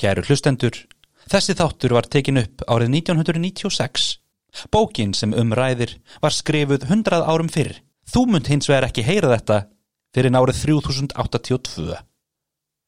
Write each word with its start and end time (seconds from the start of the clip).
Kæru 0.00 0.24
hlustendur, 0.26 0.74
þessi 1.30 1.54
þáttur 1.58 1.94
var 1.94 2.08
tekin 2.10 2.40
upp 2.42 2.64
árið 2.66 2.94
1996. 3.00 4.18
Bókin 4.70 5.14
sem 5.14 5.34
umræðir 5.34 5.96
var 6.22 6.34
skrifuð 6.34 6.86
100 6.86 7.22
árum 7.26 7.50
fyrr. 7.50 7.80
Þú 8.06 8.26
munt 8.30 8.50
hins 8.50 8.68
vegar 8.70 8.88
ekki 8.88 9.06
heyra 9.06 9.32
þetta 9.34 9.60
fyrir 10.14 10.34
árið 10.38 10.60
3082. 10.62 12.00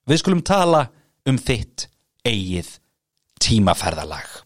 Við 0.06 0.22
skulum 0.22 0.42
tala 0.46 0.87
um 1.27 1.38
þitt 1.38 1.88
eigið 2.27 2.77
tímaferðalag. 3.43 4.45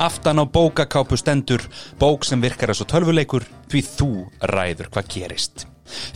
Aftan 0.00 0.40
á 0.40 0.44
bókakápu 0.48 1.16
stendur 1.20 1.60
bók 2.00 2.24
sem 2.24 2.40
virkar 2.40 2.72
eins 2.72 2.80
og 2.80 2.88
tölvuleikur 2.88 3.44
því 3.68 3.82
þú 3.84 4.08
ræður 4.48 4.88
hvað 4.94 5.10
gerist. 5.12 5.66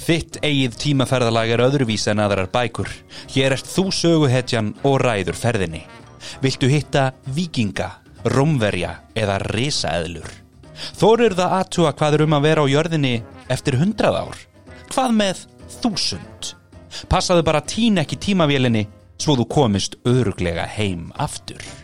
Þitt 0.01 0.39
eigið 0.41 0.79
tímaferðalag 0.81 1.53
er 1.53 1.63
öðruvís 1.67 2.07
en 2.09 2.23
aðrar 2.25 2.49
bækur. 2.49 2.89
Hér 3.35 3.59
ert 3.59 3.69
þú 3.69 3.91
söguhetjan 3.93 4.73
og 4.89 4.97
ræður 5.05 5.37
ferðinni. 5.37 5.83
Viltu 6.41 6.73
hitta 6.73 7.11
vikinga, 7.37 7.91
romverja 8.25 8.97
eða 9.13 9.37
risaeðlur? 9.53 10.33
Þórir 10.97 11.37
það 11.37 11.57
aðtúa 11.61 11.93
hvað 11.93 12.17
er 12.17 12.25
um 12.25 12.41
að 12.41 12.49
vera 12.49 12.65
á 12.65 12.73
jörðinni 12.73 13.15
eftir 13.53 13.77
hundrað 13.83 14.21
ár? 14.25 14.45
Hvað 14.97 15.17
með 15.21 15.47
þúsund? 15.83 16.55
Passaðu 17.13 17.45
bara 17.45 17.61
tín 17.61 18.01
ekki 18.01 18.17
tímavélinni 18.17 18.89
svo 19.21 19.37
þú 19.43 19.51
komist 19.61 20.01
öruglega 20.09 20.65
heim 20.73 21.11
aftur. 21.21 21.84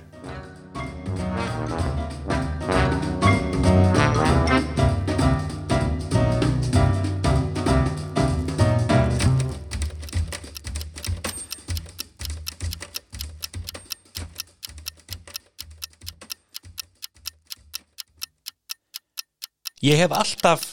Ég 19.90 19.98
hef 19.98 20.12
alltaf 20.14 20.64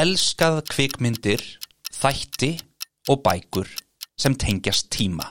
elskað 0.00 0.56
kvikmyndir, 0.66 1.42
þætti 1.94 2.56
og 3.12 3.20
bækur 3.22 3.68
sem 4.18 4.34
tengjast 4.34 4.88
tíma. 4.90 5.28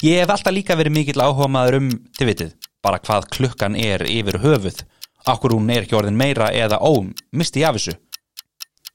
Ég 0.00 0.22
hef 0.22 0.32
alltaf 0.32 0.54
líka 0.56 0.78
verið 0.78 0.94
mikill 0.94 1.20
áhuga 1.20 1.50
maður 1.52 1.76
um, 1.82 1.90
þið 2.16 2.30
vitið, 2.30 2.54
bara 2.80 3.02
hvað 3.04 3.28
klukkan 3.34 3.76
er 3.76 4.06
yfir 4.08 4.40
höfuð, 4.40 4.80
okkur 5.28 5.58
hún 5.58 5.68
er 5.74 5.84
ekki 5.84 5.98
orðin 5.98 6.16
meira 6.16 6.48
eða 6.48 6.80
ó, 6.80 7.04
misti 7.36 7.60
ég 7.60 7.68
af 7.68 7.76
þessu. 7.76 7.98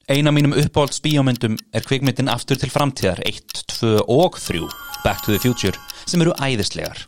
Eina 0.10 0.34
mínum 0.34 0.58
uppáhalds 0.64 1.04
bíómyndum 1.04 1.60
er 1.70 1.86
kvikmyndin 1.86 2.34
Aftur 2.34 2.58
til 2.58 2.74
framtíðar 2.74 3.22
1, 3.30 3.68
2 3.78 4.08
og 4.08 4.42
3, 4.42 4.66
Back 5.06 5.22
to 5.28 5.36
the 5.36 5.44
Future, 5.44 5.78
sem 6.10 6.26
eru 6.26 6.34
æðislegar. 6.42 7.06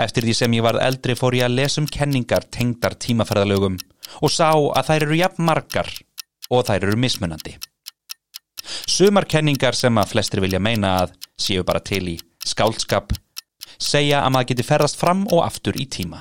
Eftir 0.00 0.24
því 0.24 0.34
sem 0.36 0.54
ég 0.56 0.64
varð 0.64 0.82
eldri 0.84 1.16
fór 1.18 1.36
ég 1.36 1.44
að 1.44 1.58
lesa 1.58 1.80
um 1.82 1.88
kenningar 1.90 2.46
tengdar 2.54 2.96
tímaferðalögum 2.96 3.76
og 4.24 4.32
sá 4.32 4.50
að 4.52 4.86
þær 4.88 5.06
eru 5.06 5.18
jafn 5.20 5.44
margar 5.44 5.90
og 6.50 6.64
þær 6.68 6.86
eru 6.88 6.96
mismunandi. 7.00 7.56
Sumar 8.88 9.26
kenningar 9.28 9.76
sem 9.76 9.96
að 10.00 10.14
flestir 10.14 10.42
vilja 10.44 10.60
meina 10.62 10.96
að 11.02 11.16
séu 11.40 11.64
bara 11.66 11.82
til 11.84 12.04
í 12.14 12.16
skálskap 12.46 13.12
segja 13.80 14.22
að 14.24 14.34
maður 14.34 14.50
geti 14.52 14.66
ferðast 14.66 14.98
fram 15.00 15.24
og 15.28 15.44
aftur 15.44 15.76
í 15.80 15.86
tíma. 15.88 16.20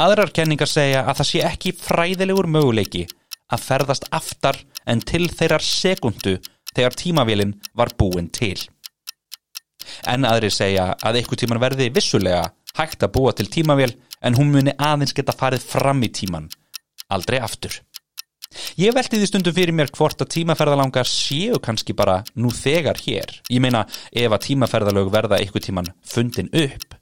Aðrar 0.00 0.32
kenningar 0.36 0.70
segja 0.70 1.04
að 1.04 1.20
það 1.20 1.30
sé 1.30 1.42
ekki 1.44 1.74
fræðilegur 1.76 2.48
möguleiki 2.48 3.04
að 3.52 3.64
ferðast 3.66 4.08
aftar 4.16 4.58
en 4.88 5.02
til 5.04 5.26
þeirrar 5.28 5.64
sekundu 5.64 6.38
þegar 6.72 6.96
tímavélinn 6.98 7.54
var 7.76 7.92
búin 7.98 8.30
til. 8.32 8.56
En 10.08 10.26
aðri 10.28 10.50
segja 10.52 10.90
að 11.04 11.20
einhver 11.20 11.40
tíman 11.40 11.62
verði 11.62 11.90
vissulega 11.94 12.48
hægt 12.78 13.04
að 13.04 13.14
búa 13.16 13.32
til 13.36 13.48
tímavél 13.52 13.96
en 14.24 14.36
hún 14.38 14.52
muni 14.52 14.74
aðeins 14.76 15.14
geta 15.16 15.34
farið 15.36 15.66
fram 15.68 16.02
í 16.04 16.10
tíman, 16.12 16.48
aldrei 17.12 17.38
aftur. 17.42 17.80
Ég 18.80 18.94
velti 18.94 19.18
því 19.18 19.28
stundum 19.28 19.54
fyrir 19.56 19.74
mér 19.76 19.90
hvort 19.92 20.22
að 20.22 20.30
tímaferðalangar 20.36 21.08
séu 21.08 21.58
kannski 21.62 21.96
bara 21.96 22.22
nú 22.38 22.52
þegar 22.54 23.00
hér. 23.02 23.34
Ég 23.52 23.60
meina 23.60 23.84
ef 24.12 24.32
að 24.32 24.44
tímaferðalög 24.46 25.10
verða 25.12 25.40
einhver 25.40 25.64
tíman 25.64 25.90
fundin 26.06 26.48
upp. 26.52 26.96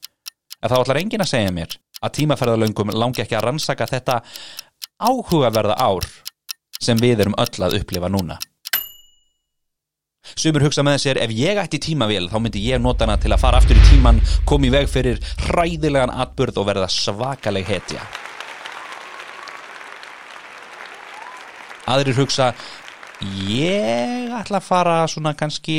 En 0.62 0.72
þá 0.72 0.78
ætlar 0.80 1.00
engin 1.02 1.22
að 1.22 1.32
segja 1.34 1.52
mér 1.54 1.76
að 2.00 2.16
tímaferðalöngum 2.18 2.94
langi 2.96 3.22
ekki 3.24 3.36
að 3.38 3.46
rannsaka 3.48 3.88
þetta 3.90 4.20
áhugaverða 4.98 5.76
ár 5.78 6.08
sem 6.80 6.98
við 7.00 7.24
erum 7.24 7.38
öll 7.38 7.66
að 7.66 7.78
upplifa 7.80 8.10
núna. 8.12 8.38
Sumur 10.32 10.64
hugsa 10.64 10.82
með 10.86 11.00
sér 11.02 11.20
ef 11.20 11.32
ég 11.36 11.58
ætti 11.60 11.78
tímavél 11.84 12.30
þá 12.32 12.38
myndi 12.40 12.62
ég 12.64 12.80
nota 12.80 13.04
hana 13.04 13.18
til 13.20 13.32
að 13.34 13.42
fara 13.42 13.60
aftur 13.60 13.76
í 13.76 13.82
tíman, 13.90 14.22
komi 14.48 14.70
veg 14.72 14.88
fyrir 14.88 15.20
hræðilegan 15.44 16.12
atburð 16.24 16.62
og 16.62 16.70
verða 16.70 16.88
svakaleg 16.92 17.68
hetja. 17.68 18.00
Aðrir 21.92 22.16
hugsa 22.16 22.54
ég 23.44 24.32
ætla 24.34 24.58
að 24.58 24.66
fara 24.66 24.96
svona 25.08 25.34
kannski 25.36 25.76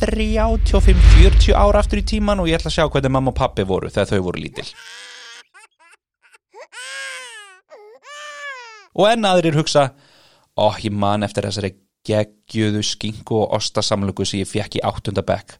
35-40 0.00 1.52
ára 1.52 1.84
aftur 1.84 2.00
í 2.00 2.06
tíman 2.08 2.40
og 2.40 2.48
ég 2.48 2.58
ætla 2.58 2.72
að 2.72 2.78
sjá 2.80 2.88
hvernig 2.88 3.12
mamma 3.12 3.30
og 3.34 3.38
pappi 3.38 3.68
voru 3.68 3.92
þegar 3.92 4.10
þau 4.14 4.24
voru 4.30 4.42
lítil. 4.42 4.66
Og 8.92 9.08
enn 9.08 9.24
aðrir 9.24 9.56
hugsa 9.56 9.90
ó, 10.56 10.72
ég 10.80 10.92
man 10.92 11.24
eftir 11.24 11.46
þessari 11.48 11.76
geggjöðu 12.08 12.82
skingu 12.86 13.42
og 13.44 13.56
ostasamlöku 13.58 14.26
sem 14.26 14.42
ég 14.42 14.50
fekk 14.50 14.80
í 14.80 14.82
áttundabekk 14.86 15.54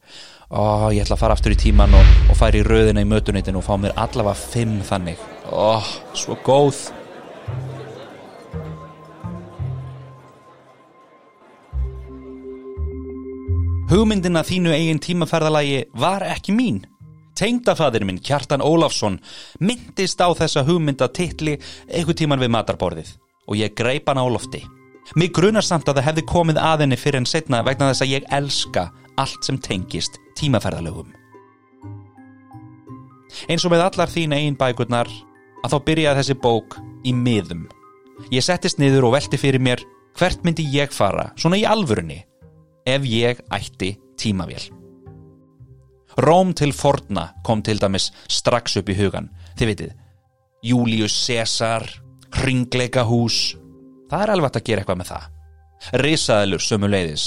ó, 0.50 0.90
ég 0.90 1.04
ætla 1.04 1.16
að 1.16 1.22
fara 1.22 1.36
aftur 1.36 1.54
í 1.54 1.60
tíman 1.60 1.94
og, 1.94 2.16
og 2.32 2.38
fara 2.38 2.58
í 2.58 2.64
röðina 2.66 3.04
í 3.04 3.08
mötuneytinu 3.08 3.62
og 3.62 3.68
fá 3.68 3.76
mér 3.78 3.94
allavega 4.00 4.34
fimm 4.38 4.80
þannig 4.88 5.22
ó, 5.52 5.78
svo 6.18 6.38
góð 6.46 6.88
Hugmyndina 13.92 14.40
þínu 14.40 14.70
eigin 14.72 15.00
tímaferðalagi 15.04 15.82
var 16.00 16.24
ekki 16.24 16.54
mín. 16.56 16.78
Tengdafadir 17.36 18.06
minn 18.08 18.22
Kjartan 18.24 18.64
Ólafsson 18.64 19.18
myndist 19.60 20.22
á 20.24 20.32
þessa 20.32 20.64
hugmynda 20.64 21.10
titli 21.12 21.58
einhver 21.90 22.16
tíman 22.16 22.40
við 22.40 22.54
matarborðið 22.56 23.10
og 23.44 23.58
ég 23.60 23.76
greip 23.76 24.08
hann 24.08 24.22
á 24.22 24.24
lofti. 24.24 24.62
Mig 25.18 25.32
grunar 25.34 25.64
samt 25.66 25.88
að 25.90 25.98
það 25.98 26.08
hefði 26.08 26.24
komið 26.30 26.60
að 26.62 26.84
henni 26.84 26.98
fyrir 26.98 27.20
en 27.20 27.28
setna 27.28 27.62
vegna 27.66 27.90
þess 27.90 28.04
að 28.04 28.12
ég 28.14 28.28
elska 28.32 28.86
allt 29.20 29.44
sem 29.44 29.58
tengist 29.60 30.18
tímaferðalögum. 30.38 31.10
Eins 33.48 33.64
og 33.66 33.72
með 33.72 33.86
allar 33.86 34.12
þín 34.12 34.34
eigin 34.36 34.58
bækurnar 34.60 35.10
að 35.62 35.74
þá 35.74 35.78
byrjaði 35.86 36.20
þessi 36.20 36.36
bók 36.42 36.76
í 37.08 37.14
miðum. 37.16 37.66
Ég 38.32 38.44
settist 38.44 38.78
niður 38.80 39.08
og 39.08 39.16
velti 39.16 39.40
fyrir 39.40 39.62
mér 39.62 39.82
hvert 40.18 40.44
myndi 40.44 40.64
ég 40.74 40.92
fara, 40.92 41.30
svona 41.36 41.58
í 41.58 41.64
alvörunni, 41.68 42.20
ef 42.86 43.04
ég 43.08 43.40
ætti 43.52 43.94
tímavél. 44.20 44.68
Róm 46.20 46.52
til 46.52 46.74
forna 46.76 47.30
kom 47.44 47.62
til 47.64 47.80
dæmis 47.80 48.10
strax 48.28 48.76
upp 48.80 48.90
í 48.92 48.96
hugan, 48.98 49.30
þið 49.56 49.70
vitið, 49.72 49.94
Július 50.62 51.16
Caesar, 51.24 51.86
Ringleika 52.44 53.06
hús, 53.08 53.56
það 54.12 54.26
er 54.26 54.34
alveg 54.34 54.58
að 54.58 54.66
gera 54.68 54.84
eitthvað 54.84 55.00
með 55.00 55.12
það. 55.12 55.30
Risaðlur 56.02 56.62
sömuleiðis. 56.62 57.24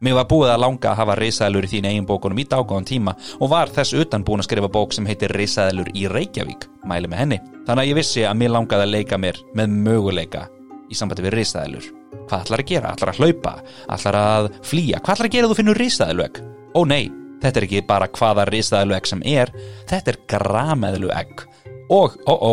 Mér 0.00 0.16
var 0.16 0.28
búið 0.30 0.54
að 0.54 0.62
langa 0.62 0.88
að 0.94 1.00
hafa 1.02 1.14
risaðlur 1.18 1.66
í 1.66 1.68
þín 1.74 1.90
eigin 1.90 2.06
bókunum 2.08 2.38
í 2.40 2.46
dágáðan 2.48 2.86
tíma 2.88 3.12
og 3.36 3.50
var 3.52 3.68
þess 3.68 3.98
utan 4.00 4.24
búin 4.24 4.40
að 4.40 4.46
skrifa 4.48 4.70
bók 4.72 4.94
sem 4.96 5.04
heitir 5.04 5.34
Risaðlur 5.36 5.90
í 5.92 6.06
Reykjavík, 6.08 6.64
mæli 6.88 7.10
með 7.10 7.20
henni. 7.20 7.38
Þannig 7.66 7.82
að 7.82 7.90
ég 7.90 7.98
vissi 8.00 8.24
að 8.24 8.38
mér 8.40 8.54
langaði 8.54 8.86
að 8.86 8.94
leika 8.94 9.18
mér 9.20 9.42
með 9.60 9.76
möguleika 9.84 10.46
í 10.90 10.96
sambandi 10.96 11.26
við 11.26 11.36
risaðlur. 11.36 11.86
Hvað 12.30 12.44
ætlar 12.44 12.62
að 12.62 12.70
gera? 12.70 12.92
Ætlar 12.94 13.12
að 13.12 13.20
hlaupa? 13.20 13.54
Ætlar 13.94 14.18
að 14.20 14.50
flýja? 14.66 15.00
Hvað 15.04 15.14
ætlar 15.14 15.28
að 15.28 15.36
gera 15.36 15.50
þú 15.50 15.58
finnur 15.60 15.80
risaðluegg? 15.84 16.40
Ó 16.74 16.80
nei, 16.88 17.10
þetta 17.42 17.60
er 17.60 17.66
ekki 17.68 17.82
bara 17.86 18.10
hvaða 18.16 18.46
risaðluegg 18.50 19.10
sem 19.10 19.24
er, 19.26 19.52
þetta 19.90 20.14
er 20.14 20.20
grameðluegg. 20.32 21.44
Og, 21.92 22.16
ó 22.24 22.34
ó, 22.34 22.52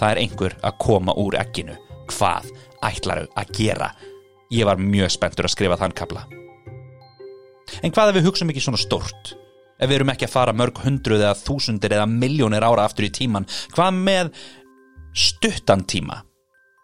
það 0.00 0.08
er 0.10 0.22
einhver 0.22 0.56
að 0.62 0.78
koma 0.84 1.16
úr 1.20 1.38
egginu. 1.40 1.76
Hvað 2.12 2.50
ætlar 2.88 3.24
að 3.34 3.54
gera? 3.56 3.92
Ég 4.52 4.68
var 4.68 4.80
mjög 4.80 5.14
spenntur 5.14 5.48
að 5.48 5.54
skrifa 5.54 5.78
þann 5.80 5.96
kapla. 5.96 6.26
En 7.82 7.92
hvað 7.94 8.12
ef 8.12 8.18
við 8.18 8.28
hugsaum 8.28 8.52
ekki 8.52 8.62
svona 8.64 8.80
stórt? 8.80 9.34
Ef 9.80 9.90
við 9.90 9.98
erum 9.98 10.12
ekki 10.12 10.28
að 10.28 10.34
fara 10.36 10.54
mörg 10.54 10.78
hundruð 10.84 11.24
eða 11.24 11.38
þúsundir 11.38 11.96
eða 11.96 12.06
miljónir 12.10 12.62
ára 12.62 12.84
aftur 12.86 13.08
í 13.08 13.12
tíman, 13.14 13.48
hvað 13.74 13.98
með 13.98 14.30
stuttan 15.16 15.82
tíma? 15.88 16.20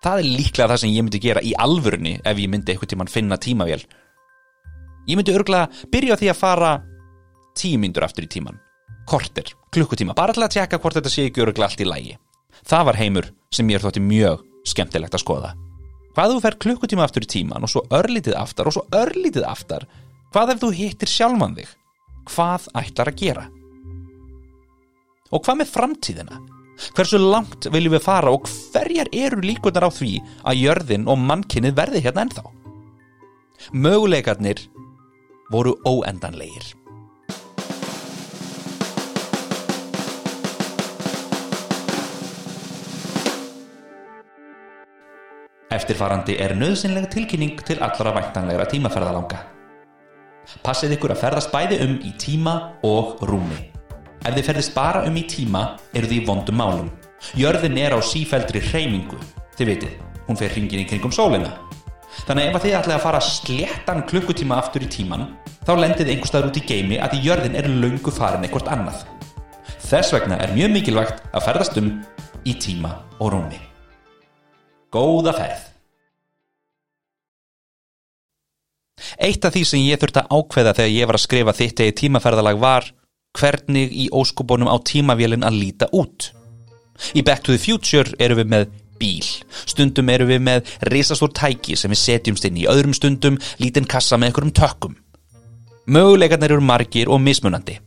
Það 0.00 0.23
er 0.23 0.31
líklega 0.41 0.70
það 0.73 0.82
sem 0.82 0.94
ég 0.94 1.05
myndi 1.05 1.20
gera 1.23 1.43
í 1.44 1.52
alvörunni 1.61 2.17
ef 2.25 2.41
ég 2.41 2.50
myndi 2.50 2.73
eitthvað 2.73 2.94
tíman 2.94 3.12
finna 3.12 3.37
tímavél. 3.37 3.82
Ég 5.06 5.19
myndi 5.19 5.35
örgulega 5.37 5.88
byrja 5.93 6.19
því 6.20 6.32
að 6.32 6.41
fara 6.41 6.73
tíu 7.58 7.79
myndur 7.81 8.06
aftur 8.06 8.26
í 8.26 8.31
tíman. 8.32 8.58
Kortir, 9.11 9.53
klukkutíma, 9.75 10.14
bara 10.17 10.35
til 10.35 10.44
að 10.46 10.55
tjekka 10.56 10.81
hvort 10.81 10.96
þetta 10.99 11.12
sé 11.12 11.26
ekki 11.29 11.44
örgulega 11.44 11.69
allt 11.69 11.82
í 11.85 11.88
lægi. 11.88 12.19
Það 12.67 12.87
var 12.88 13.00
heimur 13.00 13.32
sem 13.55 13.70
ég 13.70 13.81
er 13.81 13.85
þótti 13.85 14.03
mjög 14.05 14.46
skemmtilegt 14.70 15.17
að 15.17 15.25
skoða. 15.25 15.53
Hvað 16.20 16.34
þú 16.34 16.40
fer 16.44 16.55
klukkutíma 16.61 17.05
aftur 17.06 17.25
í 17.25 17.28
tíman 17.32 17.64
og 17.64 17.70
svo 17.72 17.81
örlítið 17.96 18.34
aftar 18.37 18.69
og 18.69 18.75
svo 18.76 18.82
örlítið 18.93 19.44
aftar, 19.49 19.87
hvað 20.34 20.50
ef 20.52 20.58
þú 20.61 20.69
hittir 20.76 21.08
sjálfan 21.08 21.55
þig? 21.56 21.70
Hvað 22.28 22.67
ætlar 22.76 23.08
að 23.08 23.22
gera? 23.22 23.44
Og 25.32 25.40
hvað 25.46 25.56
með 25.62 25.70
framtíðina? 25.72 26.43
Hversu 26.93 27.22
langt 27.22 27.70
viljum 27.72 27.96
við 27.96 28.05
fara 28.05 28.34
og 28.37 28.44
hverjar 28.50 29.08
eru 29.17 29.40
líkunar 29.46 29.88
á 29.88 29.90
því 29.96 30.11
að 30.44 30.61
jörðin 30.61 31.08
og 31.08 31.25
mannkinnið 31.25 31.81
verði 31.81 32.05
hérna 32.05 32.26
ennþá? 32.26 32.44
Möguleikarnir 33.72 34.61
voru 35.49 35.72
óendanlegir. 35.88 36.75
Eftirfarandi 45.70 46.34
er 46.43 46.56
nöðsynlega 46.58 47.06
tilkynning 47.12 47.61
til 47.62 47.76
allra 47.78 48.11
væntanlegra 48.17 48.64
tímaferðalanga. 48.72 49.38
Passið 50.67 50.96
ykkur 50.96 51.14
að 51.14 51.20
ferðast 51.20 51.52
bæði 51.52 51.78
um 51.84 51.93
í 52.02 52.11
tíma 52.19 52.55
og 52.82 53.20
rúmi. 53.31 53.69
Ef 54.26 54.34
þið 54.34 54.49
ferðist 54.49 54.75
bara 54.75 55.05
um 55.06 55.14
í 55.14 55.22
tíma 55.31 55.62
eru 55.94 56.11
þið 56.11 56.17
í 56.17 56.26
vondum 56.26 56.58
málum. 56.58 56.90
Jörðin 57.38 57.78
er 57.78 57.94
á 57.94 58.02
sífældri 58.02 58.64
hreymingu. 58.67 59.20
Þið 59.55 59.70
vitið, 59.70 59.94
hún 60.26 60.43
fer 60.43 60.56
hringin 60.56 60.82
í 60.82 60.88
kringum 60.90 61.14
sólina. 61.14 61.55
Þannig 62.26 62.50
ef 62.50 62.67
þið 62.67 62.76
ætlaði 62.81 62.99
að 62.99 63.06
fara 63.06 63.22
sléttan 63.22 64.05
klukkutíma 64.11 64.58
aftur 64.58 64.82
í 64.82 64.90
tíman, 64.90 65.28
þá 65.62 65.75
lendið 65.78 66.14
einhverstaður 66.17 66.50
út 66.50 66.58
í 66.58 66.67
geimi 66.67 66.99
að 66.99 67.14
í 67.20 67.25
jörðin 67.28 67.58
er 67.62 67.70
löngu 67.70 68.11
farin 68.11 68.43
eitthvað 68.43 68.75
annað. 68.75 69.06
Þess 69.87 70.19
vegna 70.19 70.43
er 70.43 70.58
mjög 70.58 70.75
mikilvægt 70.81 71.26
að 71.31 71.46
ferðast 71.46 71.78
um 71.78 71.99
í 72.43 72.58
tíma 72.58 72.96
og 73.20 73.37
rúmi. 73.38 73.69
Góða 74.91 75.35
ferð! 75.37 75.67
Eitt 79.21 79.45
af 79.45 79.55
því 79.55 79.63
sem 79.67 79.85
ég 79.85 80.01
þurfti 80.01 80.23
að 80.23 80.33
ákveða 80.35 80.75
þegar 80.77 80.93
ég 80.93 81.09
var 81.09 81.19
að 81.19 81.25
skrifa 81.25 81.55
þitt 81.57 81.83
eða 81.85 81.97
tímaferðalag 82.01 82.61
var 82.61 82.91
hvernig 83.39 83.95
í 83.95 84.09
óskubónum 84.11 84.71
á 84.71 84.77
tímavélinn 84.83 85.47
að 85.47 85.59
líta 85.61 85.89
út. 85.97 86.31
Í 87.17 87.23
Back 87.25 87.45
to 87.47 87.55
the 87.55 87.63
Future 87.63 88.17
eru 88.21 88.37
við 88.41 88.51
með 88.51 88.67
bíl, 89.01 89.25
stundum 89.65 90.11
eru 90.13 90.27
við 90.29 90.43
með 90.45 90.75
risastór 90.91 91.33
tæki 91.37 91.79
sem 91.79 91.93
við 91.93 92.03
setjumst 92.03 92.49
inn 92.51 92.59
í 92.61 92.67
öðrum 92.69 92.95
stundum 92.97 93.39
lítinn 93.63 93.89
kassa 93.89 94.19
með 94.19 94.31
einhverjum 94.31 94.57
tökum. 94.59 94.99
Möguleikarnir 95.91 96.59
eru 96.59 96.67
margir 96.67 97.09
og 97.11 97.23
mismunandi. 97.25 97.79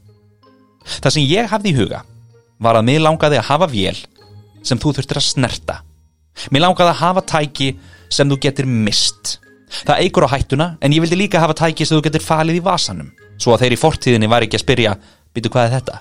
Það 1.04 1.16
sem 1.16 1.30
ég 1.30 1.52
hafði 1.52 1.76
í 1.76 1.78
huga 1.78 2.02
var 2.64 2.80
að 2.80 2.88
mig 2.90 3.04
langaði 3.04 3.40
að 3.40 3.50
hafa 3.52 3.70
vél 3.72 3.98
sem 4.64 4.80
þú 4.80 4.96
þurftir 4.98 5.20
að 5.20 5.30
snerta. 5.30 5.84
Mér 6.52 6.66
langaði 6.66 6.92
að 6.92 7.02
hafa 7.02 7.26
tæki 7.34 7.74
sem 8.14 8.30
þú 8.30 8.40
getur 8.46 8.70
mist. 8.70 9.38
Það 9.74 10.06
eigur 10.06 10.28
á 10.30 10.34
hættuna 10.34 10.68
en 10.82 10.94
ég 10.94 11.04
vildi 11.04 11.18
líka 11.18 11.42
hafa 11.42 11.58
tæki 11.66 11.86
sem 11.86 11.98
þú 11.98 12.08
getur 12.08 12.26
falið 12.26 12.60
í 12.62 12.66
vasanum 12.66 13.12
svo 13.44 13.54
að 13.54 13.66
þeir 13.66 13.76
í 13.76 13.82
fortíðinni 13.82 14.30
var 14.32 14.46
ekki 14.46 14.60
að 14.60 14.66
spyrja 14.66 14.96
býtu 15.34 15.52
hvað 15.54 15.68
er 15.68 15.76
þetta? 15.78 16.00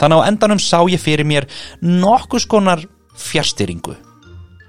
Þannig 0.00 0.22
á 0.22 0.28
endanum 0.28 0.62
sá 0.62 0.78
ég 0.90 1.02
fyrir 1.02 1.26
mér 1.26 1.46
nokkus 1.82 2.46
konar 2.50 2.82
fjárstyringu. 3.20 3.96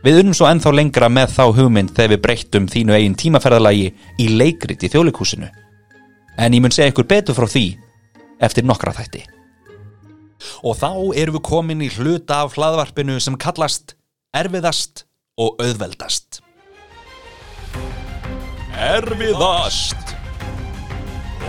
Við 0.02 0.22
unnum 0.24 0.36
svo 0.38 0.48
ennþá 0.50 0.74
lengra 0.74 1.12
með 1.14 1.36
þá 1.36 1.44
hugmynd 1.60 1.94
þegar 1.94 2.14
við 2.16 2.24
breyttum 2.24 2.70
þínu 2.72 2.96
eigin 2.98 3.18
tímaferðalagi 3.22 3.92
í 4.18 4.30
leikrit 4.34 4.82
í 4.82 4.90
þjólikúsinu. 4.90 5.50
En 6.42 6.56
ég 6.56 6.64
mun 6.64 6.74
segja 6.74 6.90
ykkur 6.90 7.10
betur 7.10 7.38
frá 7.38 7.46
því 7.46 7.66
eftir 8.42 8.66
nokkra 8.66 8.96
þætti. 8.98 9.22
Og 10.66 10.74
þá 10.74 10.90
erum 11.22 11.38
við 11.38 11.46
komin 11.46 11.84
í 11.86 11.92
hluta 11.94 12.42
af 12.42 12.58
hlaðvarpinu 12.58 13.20
sem 13.22 13.38
kallast 13.38 13.94
erfiðast 14.32 15.02
og 15.36 15.58
auðveldast. 15.60 16.38
Erfiðast 18.80 20.14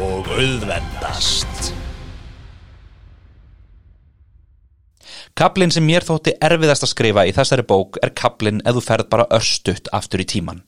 og 0.02 0.26
auðveldast. 0.26 1.70
Kablin 5.38 5.70
sem 5.70 5.86
mér 5.86 6.02
þótti 6.02 6.34
erfiðast 6.42 6.88
að 6.88 6.92
skrifa 6.96 7.26
í 7.30 7.36
þessari 7.36 7.62
bók 7.70 8.00
er 8.02 8.10
kablin 8.18 8.58
ef 8.66 8.74
þú 8.74 8.84
ferð 8.88 9.10
bara 9.14 9.30
östutt 9.38 9.86
aftur 9.94 10.26
í 10.26 10.28
tíman. 10.34 10.64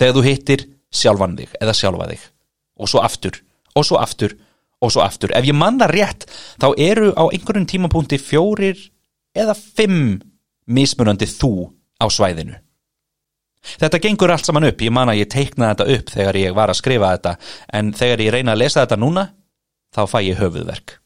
Þegar 0.00 0.16
þú 0.16 0.24
hittir 0.30 0.66
sjálfan 0.88 1.36
þig 1.36 1.52
eða 1.60 1.76
sjálfa 1.76 2.08
þig 2.14 2.26
og 2.80 2.92
svo 2.94 3.04
aftur 3.04 3.42
og 3.76 3.84
svo 3.84 4.00
aftur 4.00 4.38
og 4.80 4.96
svo 4.96 5.04
aftur. 5.04 5.36
Ef 5.36 5.44
ég 5.44 5.52
manna 5.52 5.84
rétt 5.92 6.24
þá 6.56 6.72
eru 6.80 7.12
á 7.12 7.28
einhverjum 7.28 7.68
tímapunkti 7.68 8.16
fjórir 8.16 8.80
eða 9.36 9.52
fimm 9.52 10.31
mismunandi 10.66 11.28
þú 11.30 11.52
á 12.02 12.06
svæðinu. 12.10 12.58
Þetta 13.62 14.00
gengur 14.02 14.32
allt 14.34 14.48
saman 14.48 14.66
upp, 14.66 14.80
ég 14.82 14.90
man 14.90 15.10
að 15.12 15.20
ég 15.22 15.30
teiknaði 15.30 15.70
þetta 15.70 15.98
upp 15.98 16.10
þegar 16.16 16.38
ég 16.40 16.56
var 16.56 16.72
að 16.72 16.80
skrifa 16.80 17.12
þetta 17.14 17.34
en 17.78 17.92
þegar 17.94 18.24
ég 18.24 18.34
reyna 18.34 18.56
að 18.56 18.62
lesa 18.64 18.82
þetta 18.82 18.98
núna 18.98 19.24
þá 19.94 20.02
fæ 20.10 20.18
ég 20.26 20.40
höfuðverk. 20.40 20.96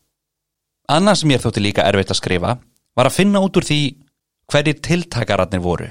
Annað 0.89 1.21
sem 1.21 1.35
ég 1.35 1.43
þótti 1.43 1.63
líka 1.65 1.85
erfitt 1.85 2.15
að 2.15 2.21
skrifa 2.23 2.57
var 2.97 3.11
að 3.11 3.17
finna 3.19 3.43
út 3.45 3.59
úr 3.59 3.67
því 3.67 3.81
hverjir 4.49 4.81
tiltakararnir 4.87 5.61
voru. 5.61 5.91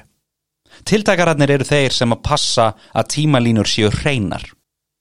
Tiltakararnir 0.87 1.53
eru 1.55 1.67
þeir 1.67 1.93
sem 1.93 2.15
að 2.15 2.23
passa 2.25 2.71
að 2.95 3.09
tímalínur 3.13 3.69
séu 3.69 3.91
hreinar. 3.93 4.47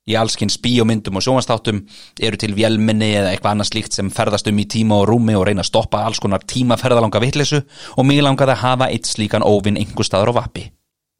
Í 0.04 0.16
allskins 0.20 0.58
bíómyndum 0.60 1.16
og 1.16 1.24
sjónastáttum 1.24 1.78
eru 2.20 2.36
til 2.36 2.52
vjelminni 2.52 3.06
eða 3.16 3.30
eitthvað 3.32 3.54
annað 3.54 3.68
slíkt 3.70 3.94
sem 3.96 4.10
ferðast 4.12 4.50
um 4.50 4.58
í 4.60 4.66
tíma 4.68 4.98
og 5.00 5.06
rúmi 5.08 5.32
og 5.32 5.46
reyna 5.48 5.62
að 5.64 5.70
stoppa 5.70 6.02
alls 6.04 6.20
konar 6.20 6.42
tímaferðalanga 6.44 7.22
vittlesu 7.24 7.62
og 7.96 8.04
mig 8.04 8.20
langaði 8.20 8.52
að 8.52 8.64
hafa 8.66 8.90
eitt 8.92 9.08
slíkan 9.08 9.46
óvinn 9.46 9.78
einhver 9.80 10.04
staður 10.04 10.34
á 10.36 10.44
vappi. 10.44 10.66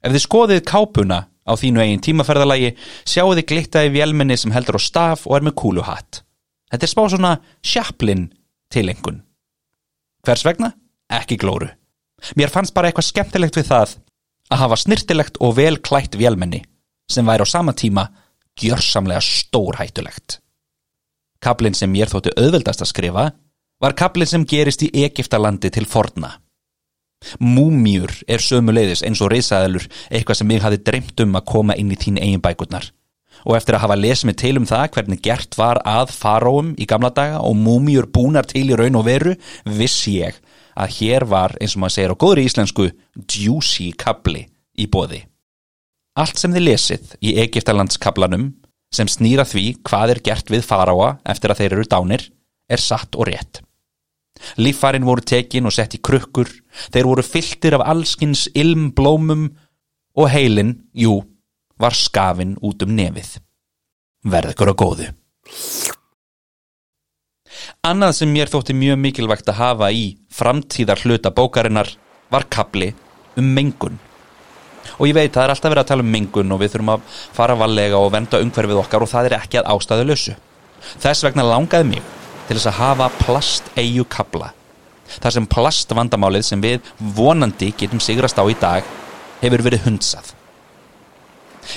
Ef 0.05 0.13
þið 0.13 0.25
skoðið 0.27 0.61
kápuna 0.69 1.19
á 1.49 1.53
þínu 1.57 1.81
eigin 1.81 2.03
tímaferðalagi 2.05 2.75
sjáu 3.09 3.33
þið 3.33 3.47
glitta 3.49 3.85
í 3.87 3.93
vjelminni 3.95 4.37
sem 4.37 4.53
heldur 4.53 4.77
á 4.77 4.83
staf 4.85 5.25
og 5.25 5.39
er 5.39 5.47
með 5.49 5.57
kúluhatt. 5.63 6.21
Þetta 6.69 6.85
er 6.85 6.93
spá 6.93 7.03
svona 7.09 7.31
sjaplinn 7.65 8.27
tilengun. 8.69 9.23
Hvers 10.29 10.45
vegna? 10.45 10.75
Ekki 11.09 11.39
glóru. 11.41 11.71
Mér 12.37 12.53
fannst 12.53 12.77
bara 12.77 12.91
eitthvað 12.93 13.09
skemmtilegt 13.09 13.57
við 13.57 13.71
það 13.73 13.97
að 14.53 14.61
hafa 14.61 14.79
snirtilegt 14.81 15.41
og 15.41 15.57
vel 15.57 15.79
klætt 15.81 16.21
vélmenni 16.21 16.61
sem 17.09 17.25
væri 17.25 17.45
á 17.45 17.49
sama 17.49 17.73
tíma 17.77 18.07
gjörsamlega 18.61 19.21
stórhættulegt. 19.25 20.41
Kablin 21.45 21.77
sem 21.77 21.93
ég 21.99 22.09
þóttu 22.09 22.33
auðveldast 22.39 22.85
að 22.85 22.91
skrifa 22.93 23.27
var 23.83 23.97
kablin 23.99 24.31
sem 24.31 24.47
gerist 24.49 24.85
í 24.87 24.91
Egiptalandi 25.05 25.71
til 25.75 25.87
forna. 25.91 26.39
Múmjur 27.41 28.13
er 28.29 28.43
sömuleiðis 28.43 29.05
eins 29.07 29.23
og 29.25 29.33
reysaðalur 29.33 29.87
eitthvað 30.11 30.41
sem 30.41 30.53
ég 30.53 30.65
hafi 30.65 30.81
dreymt 30.85 31.25
um 31.25 31.39
að 31.39 31.49
koma 31.53 31.77
inn 31.81 31.93
í 31.93 31.99
þín 32.01 32.21
eigin 32.21 32.45
bækurnar 32.45 32.91
og 33.45 33.57
eftir 33.59 33.77
að 33.77 33.85
hafa 33.85 33.99
lesið 33.99 34.29
mig 34.29 34.37
til 34.41 34.55
um 34.61 34.67
það 34.69 34.87
hvernig 34.95 35.23
gert 35.25 35.59
var 35.59 35.81
að 35.89 36.13
faróum 36.15 36.73
í 36.81 36.87
gamla 36.89 37.11
daga 37.17 37.43
og 37.45 37.57
múmjur 37.61 38.09
búnar 38.13 38.49
til 38.49 38.67
í 38.71 38.79
raun 38.79 39.01
og 39.01 39.07
veru 39.09 39.35
vissi 39.65 40.19
ég 40.23 40.39
að 40.75 40.97
hér 40.99 41.27
var 41.31 41.57
eins 41.61 41.77
og 41.77 41.85
maður 41.85 41.97
segir 41.97 42.15
á 42.15 42.23
góðri 42.25 42.47
íslensku 42.49 42.89
juicy 43.21 43.91
kabli 43.99 44.47
í 44.81 44.89
bóði. 44.91 45.25
Allt 46.15 46.39
sem 46.39 46.53
þið 46.55 46.63
lesið 46.69 47.15
í 47.27 47.35
Egiptalandskablanum 47.43 48.53
sem 48.95 49.09
snýra 49.11 49.43
því 49.49 49.65
hvað 49.83 50.13
er 50.13 50.21
gert 50.29 50.51
við 50.53 50.63
faráa 50.63 51.17
eftir 51.27 51.51
að 51.51 51.63
þeir 51.63 51.73
eru 51.75 51.87
dánir 51.91 52.27
er 52.71 52.83
satt 52.83 53.19
og 53.19 53.27
rétt. 53.27 53.61
Líffarin 54.59 55.07
voru 55.07 55.25
tekin 55.27 55.67
og 55.67 55.75
sett 55.75 55.97
í 55.99 56.03
krukkur, 56.03 56.47
þeir 56.95 57.09
voru 57.11 57.25
fylltir 57.27 57.75
af 57.79 57.87
allskins 57.91 58.47
ilmblómum 58.55 59.49
og 60.15 60.31
heilin, 60.31 60.77
jú, 60.95 61.19
var 61.79 61.99
skafin 61.99 62.55
út 62.63 62.87
um 62.87 62.95
nefið. 62.95 63.41
Verð 64.23 64.55
ykkur 64.55 64.71
á 64.71 64.75
góðu. 64.79 65.11
Annað 67.85 68.17
sem 68.21 68.31
mér 68.31 68.55
þótti 68.55 68.75
mjög 68.79 69.03
mikilvægt 69.03 69.51
að 69.51 69.61
hafa 69.61 69.91
í 69.91 70.07
framtíðar 70.33 71.03
hluta 71.03 71.35
bókarinnar 71.35 71.91
var 72.31 72.47
kapli 72.51 72.95
um 73.35 73.51
mengun. 73.55 73.99
Og 74.99 75.09
ég 75.09 75.17
veit, 75.17 75.33
það 75.33 75.47
er 75.47 75.55
alltaf 75.55 75.73
verið 75.73 75.85
að 75.85 75.91
tala 75.93 76.05
um 76.05 76.13
mengun 76.15 76.55
og 76.55 76.61
við 76.61 76.75
þurfum 76.75 76.93
að 76.95 77.07
fara 77.37 77.57
valega 77.59 78.01
og 78.01 78.13
venda 78.15 78.41
umhverfið 78.45 78.83
okkar 78.83 79.07
og 79.07 79.11
það 79.11 79.31
er 79.31 79.39
ekki 79.39 79.61
að 79.61 79.71
ástæðu 79.75 80.07
lausu. 80.11 80.37
Þess 81.01 81.25
vegna 81.27 81.47
langaði 81.49 81.89
mér 81.95 82.13
til 82.45 82.59
þess 82.59 82.71
að 82.71 82.79
hafa 82.81 83.11
plast 83.23 83.73
eigu 83.81 84.05
kapla. 84.11 84.53
Þar 85.21 85.37
sem 85.37 85.51
plastvandamálið 85.51 86.47
sem 86.49 86.63
við 86.63 86.95
vonandi 87.17 87.73
getum 87.79 88.01
sigrast 88.03 88.41
á 88.41 88.45
í 88.45 88.57
dag 88.61 88.87
hefur 89.43 89.65
verið 89.65 89.87
hundsað. 89.89 90.33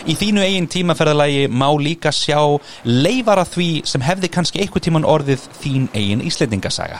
Í 0.07 0.17
þínu 0.19 0.43
eigin 0.43 0.67
tímaferðalagi 0.67 1.47
má 1.47 1.67
líka 1.79 2.11
sjá 2.11 2.39
leifara 2.83 3.45
því 3.47 3.69
sem 3.87 4.03
hefði 4.03 4.31
kannski 4.33 4.63
einhver 4.63 4.83
tíman 4.83 5.07
orðið 5.07 5.45
þín 5.61 5.87
eigin 5.95 6.23
íslendingasaga. 6.27 6.99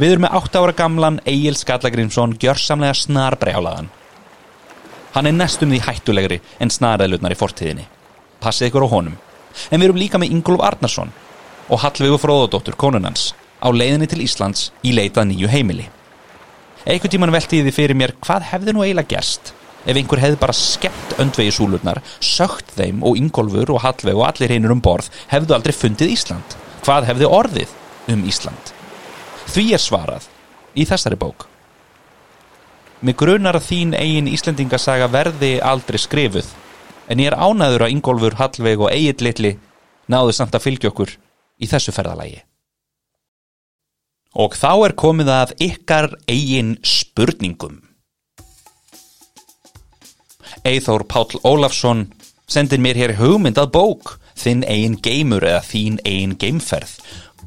Við 0.00 0.14
erum 0.14 0.26
með 0.26 0.36
8 0.40 0.60
ára 0.60 0.76
gamlan 0.76 1.20
Egil 1.28 1.56
Skallagrimsson 1.56 2.36
gjörsamlega 2.40 2.96
snarbrjálaðan. 3.00 3.88
Hann 5.14 5.26
er 5.26 5.34
nestum 5.34 5.72
því 5.72 5.80
hættulegri 5.86 6.38
en 6.62 6.70
snarðalutnar 6.70 7.34
í 7.34 7.38
fortíðinni. 7.38 7.86
Passið 8.42 8.70
ykkur 8.70 8.86
á 8.86 8.94
honum. 8.94 9.16
En 9.70 9.80
við 9.80 9.88
erum 9.88 9.98
líka 9.98 10.20
með 10.22 10.36
Ingolf 10.36 10.62
Arnarsson 10.62 11.10
og 11.70 11.80
Hallvegu 11.82 12.18
Fróðadóttur 12.22 12.78
konunans 12.78 13.32
á 13.58 13.68
leiðinni 13.74 14.06
til 14.10 14.22
Íslands 14.22 14.70
í 14.86 14.94
leitað 14.94 15.32
nýju 15.32 15.50
heimili. 15.50 15.88
Einhvern 16.86 17.12
tíman 17.12 17.34
velti 17.34 17.58
ég 17.60 17.66
því 17.66 17.74
fyrir 17.76 17.98
mér 17.98 18.14
hvað 18.22 18.46
hefði 18.52 18.74
nú 18.76 18.84
eiginlega 18.86 19.16
gerst 19.16 19.52
ef 19.84 19.96
einhver 19.96 20.20
hefði 20.22 20.38
bara 20.40 20.56
skemmt 20.56 21.14
öndvegi 21.22 21.52
súlurnar, 21.56 22.00
sögt 22.20 22.72
þeim 22.76 23.02
og 23.06 23.18
Ingolfur 23.18 23.74
og 23.74 23.82
Hallveg 23.84 24.16
og 24.16 24.26
allir 24.28 24.54
einur 24.54 24.74
um 24.76 24.82
borð 24.84 25.08
hefðu 25.32 25.56
aldrei 25.56 25.74
fundið 25.76 26.14
Ísland. 26.14 26.56
Hvað 26.84 27.08
hefði 27.10 27.28
orðið 27.28 27.74
um 28.12 28.26
Ísland? 28.28 28.74
Því 29.50 29.66
er 29.74 29.82
svarað 29.82 30.28
í 30.78 30.86
þessari 30.88 31.18
bók. 31.20 31.48
Mig 33.00 33.16
grunar 33.16 33.56
að 33.56 33.64
þín 33.70 33.94
eigin 33.96 34.28
Íslandingasaga 34.28 35.06
verði 35.08 35.54
aldrei 35.64 35.96
skrifuð 36.00 36.50
en 37.10 37.22
ég 37.22 37.30
er 37.30 37.38
ánaður 37.40 37.86
að 37.86 37.94
Ingolfur, 37.94 38.36
Hallveg 38.36 38.82
og 38.84 38.92
Egil 38.92 39.24
Littli 39.24 39.52
náðu 40.12 40.34
samt 40.36 40.54
að 40.54 40.66
fylgja 40.66 40.90
okkur 40.92 41.14
í 41.60 41.68
þessu 41.70 41.94
ferðalagi. 41.96 42.42
Og 44.36 44.54
þá 44.54 44.72
er 44.86 44.94
komið 45.00 45.32
að 45.34 45.54
ykkar 45.64 46.12
eigin 46.30 46.76
spurningum. 46.86 47.80
Eithór 50.68 51.06
Páll 51.08 51.40
Ólafsson 51.40 52.04
sendir 52.50 52.82
mér 52.84 53.00
hér 53.00 53.16
hugmynd 53.18 53.58
að 53.58 53.72
bók, 53.74 54.18
þinn 54.36 54.62
eigin 54.68 54.98
geimur 55.02 55.46
eða 55.46 55.64
þín 55.66 55.96
eigin 56.04 56.36
geimferð. 56.38 56.98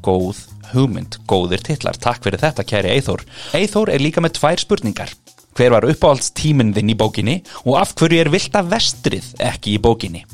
Góð 0.04 0.42
hugmynd, 0.74 1.20
góðir 1.30 1.62
titlar, 1.64 1.96
takk 1.96 2.26
fyrir 2.26 2.42
þetta 2.42 2.66
kæri 2.66 2.96
Eithór. 2.98 3.22
Eithór 3.56 3.92
er 3.94 4.02
líka 4.02 4.24
með 4.24 4.40
tvær 4.40 4.66
spurningar. 4.66 5.14
Hver 5.54 5.70
var 5.70 5.86
uppáhaldstíminn 5.86 6.72
þinn 6.74 6.90
í 6.90 6.96
bókinni 6.98 7.36
og 7.62 7.76
af 7.78 7.94
hverju 7.94 8.24
er 8.24 8.30
vilda 8.32 8.64
vestrið 8.66 9.28
ekki 9.38 9.76
í 9.76 9.82
bókinni? 9.82 10.24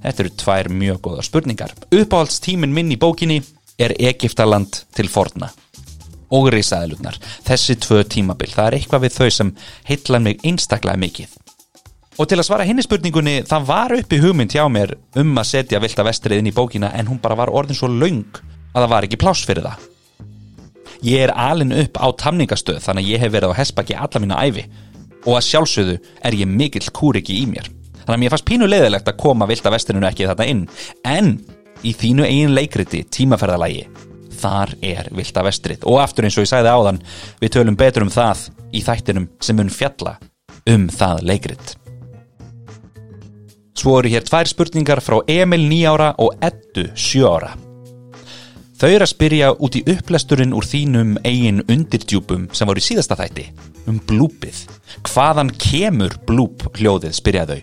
Þetta 0.00 0.22
eru 0.22 0.32
tvær 0.40 0.70
mjög 0.72 1.00
góða 1.04 1.24
spurningar. 1.26 1.74
Uppáhaldstíminn 1.92 2.72
minn 2.72 2.92
í 2.94 2.96
bókinni 3.00 3.42
er 3.76 3.92
Egiptaland 4.00 4.84
til 4.96 5.10
forna 5.12 5.50
og 6.32 6.48
risaðilugnar. 6.54 7.18
Þessi 7.46 7.76
tvö 7.84 8.00
tímabil, 8.08 8.48
það 8.54 8.70
er 8.70 8.76
eitthvað 8.78 9.04
við 9.04 9.18
þau 9.18 9.34
sem 9.34 9.50
heitlan 9.90 10.24
mig 10.24 10.40
einstaklega 10.46 10.98
mikið. 11.04 11.36
Og 12.16 12.30
til 12.30 12.38
að 12.40 12.46
svara 12.48 12.64
henni 12.64 12.84
spurningunni, 12.84 13.42
það 13.44 13.68
var 13.68 13.92
uppi 13.98 14.22
hugmynd 14.22 14.56
hjá 14.56 14.64
mér 14.72 14.94
um 15.20 15.36
að 15.36 15.50
setja 15.50 15.82
Vilda 15.84 16.06
Vestrið 16.08 16.40
inn 16.40 16.48
í 16.48 16.56
bókina 16.56 16.94
en 16.96 17.10
hún 17.10 17.20
bara 17.20 17.36
var 17.36 17.52
orðin 17.52 17.76
svo 17.76 17.92
laung 17.92 18.40
að 18.72 18.80
það 18.80 18.90
var 18.94 19.08
ekki 19.08 19.20
pláss 19.20 19.44
fyrir 19.44 19.68
það. 19.68 19.84
Ég 21.04 21.26
er 21.26 21.32
alin 21.36 21.74
upp 21.76 21.98
á 22.00 22.06
tamningastöð 22.22 22.80
þannig 22.84 23.04
að 23.04 23.12
ég 23.12 23.24
hef 23.24 23.32
verið 23.34 23.52
á 23.52 23.58
hessbakki 23.58 23.96
alla 23.98 24.22
mína 24.22 24.40
æfi 24.46 24.66
og 25.26 25.34
að 25.36 25.46
sjálfsögðu 25.50 25.96
er 26.24 26.38
ég 26.38 26.48
mikill 26.48 26.88
kúriki 26.94 27.40
í 27.42 27.46
mér. 27.50 27.68
Þannig 28.06 28.14
að 28.14 28.22
mér 28.22 28.34
fannst 28.34 28.48
pínu 28.48 28.68
leiðilegt 28.70 29.08
að 29.10 29.18
koma 29.20 29.48
Vilda 29.50 29.72
Vestrinu 29.74 30.06
ekki 30.06 30.28
þarna 30.28 30.46
inn 30.52 30.66
en 31.04 31.32
í 31.82 31.92
þínu 31.96 32.26
eigin 32.28 32.54
leikriti 32.54 33.02
tímaferðalagi 33.12 33.88
þar 34.36 34.74
er 34.84 35.10
Vilda 35.16 35.42
Vestrið 35.46 35.86
og 35.88 36.00
aftur 36.02 36.28
eins 36.28 36.36
og 36.38 36.46
ég 36.46 36.52
sæði 36.52 36.72
áðan 36.72 37.02
við 37.40 37.56
tölum 37.56 37.78
betur 37.78 38.06
um 38.06 38.12
það 38.12 38.46
í 38.76 38.84
þættinum 38.86 39.28
sem 39.40 39.58
mun 39.58 39.72
fjalla 39.72 40.16
um 40.70 40.88
það 40.92 41.26
leikrit. 41.32 41.76
Svo 43.76 43.98
eru 44.00 44.08
hér 44.08 44.24
tvær 44.24 44.48
spurningar 44.48 45.02
frá 45.04 45.20
Emil 45.28 45.66
9 45.68 45.92
ára 45.92 46.12
og 46.22 46.36
Eddu 46.44 46.88
7 46.96 47.26
ára. 47.28 47.52
Þau 48.76 48.90
eru 48.90 49.06
að 49.06 49.08
spyrja 49.08 49.46
út 49.64 49.76
í 49.78 49.80
upplesturinn 49.88 50.52
úr 50.52 50.66
þínum 50.68 51.14
eigin 51.24 51.62
undirdjúpum 51.64 52.42
sem 52.52 52.68
voru 52.68 52.82
í 52.82 52.84
síðasta 52.84 53.16
þætti, 53.16 53.46
um 53.88 53.96
blúpið. 54.04 54.58
Hvaðan 55.08 55.48
kemur 55.56 56.12
blúp 56.28 56.66
hljóðið, 56.76 57.14
spyrja 57.16 57.46
þau? 57.48 57.62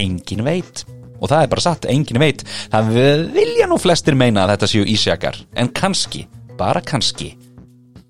Engin 0.00 0.40
veit. 0.46 0.86
Og 1.20 1.28
það 1.28 1.44
er 1.44 1.52
bara 1.52 1.64
satt, 1.66 1.84
engin 1.92 2.22
veit. 2.22 2.46
Það 2.72 2.88
vilja 3.36 3.68
nú 3.68 3.76
flestir 3.82 4.16
meina 4.16 4.46
að 4.46 4.54
þetta 4.54 4.70
séu 4.72 4.88
ísjakar. 4.94 5.36
En 5.52 5.68
kannski, 5.68 6.24
bara 6.56 6.80
kannski, 6.80 7.34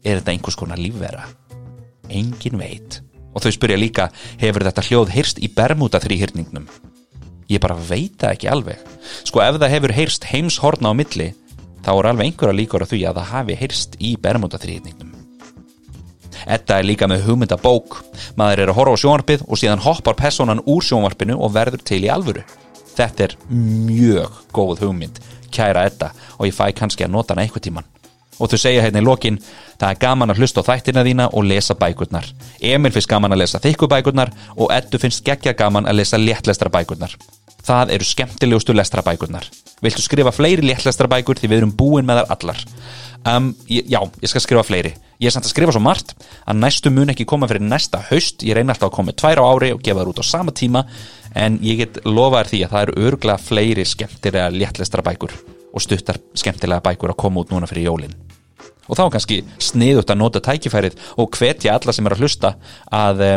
er 0.06 0.20
þetta 0.20 0.36
einhvers 0.36 0.60
konar 0.62 0.78
lífvera. 0.78 1.26
Engin 2.06 2.62
veit. 2.62 3.02
Og 3.34 3.42
þau 3.42 3.50
spyrja 3.58 3.82
líka, 3.82 4.10
hefur 4.38 4.68
þetta 4.70 4.86
hljóð 4.86 5.14
heyrst 5.18 5.42
í 5.42 5.50
Bermuda 5.50 5.98
þrýhyrningnum? 6.06 6.70
ég 7.52 7.60
bara 7.60 7.76
veit 7.76 8.14
það 8.20 8.34
ekki 8.34 8.48
alveg 8.48 8.82
sko 9.26 9.42
ef 9.44 9.58
það 9.60 9.74
hefur 9.74 9.94
heyrst 9.96 10.26
heimshorna 10.30 10.92
á 10.92 10.94
milli 10.96 11.32
þá 11.82 11.90
er 11.94 12.10
alveg 12.12 12.30
einhverja 12.30 12.58
líkur 12.60 12.84
að 12.84 12.94
því 12.94 13.02
að 13.08 13.18
það 13.20 13.32
hafi 13.32 13.58
heyrst 13.62 13.98
í 14.00 14.14
Bermuda 14.22 14.60
þrýðningnum 14.62 15.18
Þetta 16.42 16.78
er 16.78 16.86
líka 16.88 17.06
með 17.06 17.26
hugmynda 17.28 17.58
bók 17.60 18.00
maður 18.38 18.64
er 18.64 18.72
að 18.72 18.78
horfa 18.80 18.96
á 18.98 19.02
sjónvarpið 19.02 19.44
og 19.46 19.60
síðan 19.60 19.84
hoppar 19.84 20.16
personan 20.18 20.62
úr 20.66 20.82
sjónvarpinu 20.82 21.36
og 21.38 21.52
verður 21.54 21.84
til 21.86 22.00
í 22.02 22.10
alvöru. 22.10 22.42
Þetta 22.96 23.28
er 23.28 23.36
mjög 23.52 24.40
góð 24.56 24.82
hugmynd 24.82 25.20
kæra 25.52 25.86
þetta 25.86 26.12
og 26.38 26.48
ég 26.48 26.56
fæ 26.56 26.66
kannski 26.76 27.06
að 27.06 27.14
nota 27.14 27.36
hana 27.36 27.46
eitthvað 27.46 27.68
tíman 27.68 27.90
og 28.42 28.50
þau 28.50 28.58
segja 28.58 28.82
hérna 28.82 29.02
í 29.02 29.06
lokin 29.06 29.38
það 29.78 29.88
er 29.90 30.00
gaman 30.02 30.34
að 30.34 30.42
hlusta 30.42 30.64
á 30.66 30.68
þættina 30.72 31.06
þína 31.06 31.28
og 31.30 31.46
lesa 31.46 31.78
bækurnar 31.78 32.26
Emil 32.58 32.92
finnst 32.94 33.10
gaman 33.12 33.36
að 33.36 33.44
lesa 33.44 33.62
þykkubækurnar 33.62 34.34
og 34.56 34.74
Eddu 34.74 34.98
finnst 35.02 35.24
geggja 35.26 35.54
gaman 35.54 35.86
að 35.86 36.02
lesa 36.02 36.20
léttlestra 36.20 36.72
bækurnar 36.72 37.14
Það 37.62 37.92
eru 37.94 38.06
skemmtilegustu 38.06 38.74
lestrabækurnar. 38.74 39.46
Viltu 39.82 40.02
skrifa 40.02 40.32
fleiri 40.34 40.64
léttlestrabækur 40.66 41.38
því 41.38 41.50
við 41.50 41.60
erum 41.60 41.74
búin 41.78 42.06
með 42.08 42.22
þar 42.22 42.32
allar? 42.34 42.62
Um, 43.22 43.52
já, 43.70 44.00
ég 44.02 44.32
skal 44.32 44.42
skrifa 44.42 44.64
fleiri. 44.66 44.96
Ég 45.22 45.30
er 45.30 45.34
samt 45.34 45.46
að 45.46 45.52
skrifa 45.54 45.74
svo 45.76 45.82
margt 45.84 46.16
að 46.42 46.58
næstu 46.58 46.90
mun 46.90 47.12
ekki 47.14 47.26
koma 47.30 47.46
fyrir 47.50 47.62
næsta 47.62 48.02
haust. 48.08 48.42
Ég 48.42 48.58
reyna 48.58 48.74
alltaf 48.74 48.90
að 48.90 48.96
koma 48.98 49.14
tvær 49.14 49.38
á 49.38 49.44
ári 49.46 49.70
og 49.76 49.84
gefa 49.84 50.02
það 50.02 50.10
út 50.10 50.22
á 50.26 50.32
sama 50.32 50.54
tíma 50.58 50.84
en 51.38 51.60
ég 51.62 51.84
get 51.84 52.02
lofaður 52.02 52.50
því 52.50 52.64
að 52.64 52.74
það 52.74 52.86
eru 52.88 53.06
örgla 53.06 53.38
fleiri 53.38 53.86
skemmtilega 53.86 54.50
léttlestrabækur 54.58 55.38
og 55.72 55.86
stuttar 55.86 56.18
skemmtilega 56.34 56.82
bækur 56.82 57.14
að 57.14 57.20
koma 57.22 57.46
út 57.46 57.54
núna 57.54 57.70
fyrir 57.70 57.92
jólinn. 57.92 58.18
Og 58.90 58.98
þá 58.98 59.04
kannski 59.14 59.40
sniðut 59.62 60.10
að 60.10 60.20
nota 60.20 60.42
tækifærið 60.42 60.98
og 61.22 61.38
hvetja 61.38 61.76
alla 61.76 61.94
sem 61.94 62.06
er 62.06 62.16
að 62.16 62.24
hlusta 62.24 62.54
að 62.92 63.26
uh, 63.26 63.34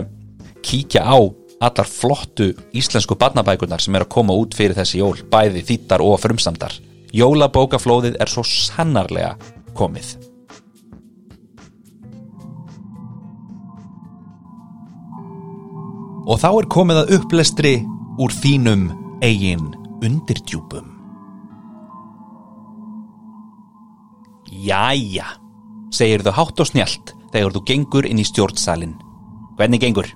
kíkja 0.66 1.06
á 1.06 1.18
allar 1.66 1.88
flottu 1.88 2.52
íslensku 2.76 3.16
barnabækunar 3.20 3.82
sem 3.82 3.96
er 3.96 4.06
að 4.06 4.14
koma 4.18 4.36
út 4.36 4.56
fyrir 4.58 4.76
þessi 4.78 5.00
jól, 5.00 5.16
bæði 5.32 5.64
þýttar 5.66 6.04
og 6.04 6.20
frumsamdar. 6.24 6.76
Jólabókaflóðið 7.16 8.18
er 8.20 8.32
svo 8.32 8.44
sannarlega 8.44 9.36
komið. 9.78 10.16
Og 16.26 16.42
þá 16.42 16.50
er 16.50 16.68
komið 16.74 17.04
að 17.04 17.16
upplestri 17.20 17.76
úr 18.20 18.34
þínum 18.42 18.90
eigin 19.24 19.70
undirdjúpum. 20.04 20.95
Jæja, 24.66 25.28
segir 25.94 26.24
þau 26.26 26.34
hátt 26.40 26.62
og 26.64 26.70
snjált 26.70 27.14
þegar 27.34 27.54
þú 27.54 27.62
gengur 27.70 28.08
inn 28.10 28.22
í 28.22 28.26
stjórnsalinn. 28.26 28.96
Hvernig 29.60 29.84
gengur? 29.84 30.08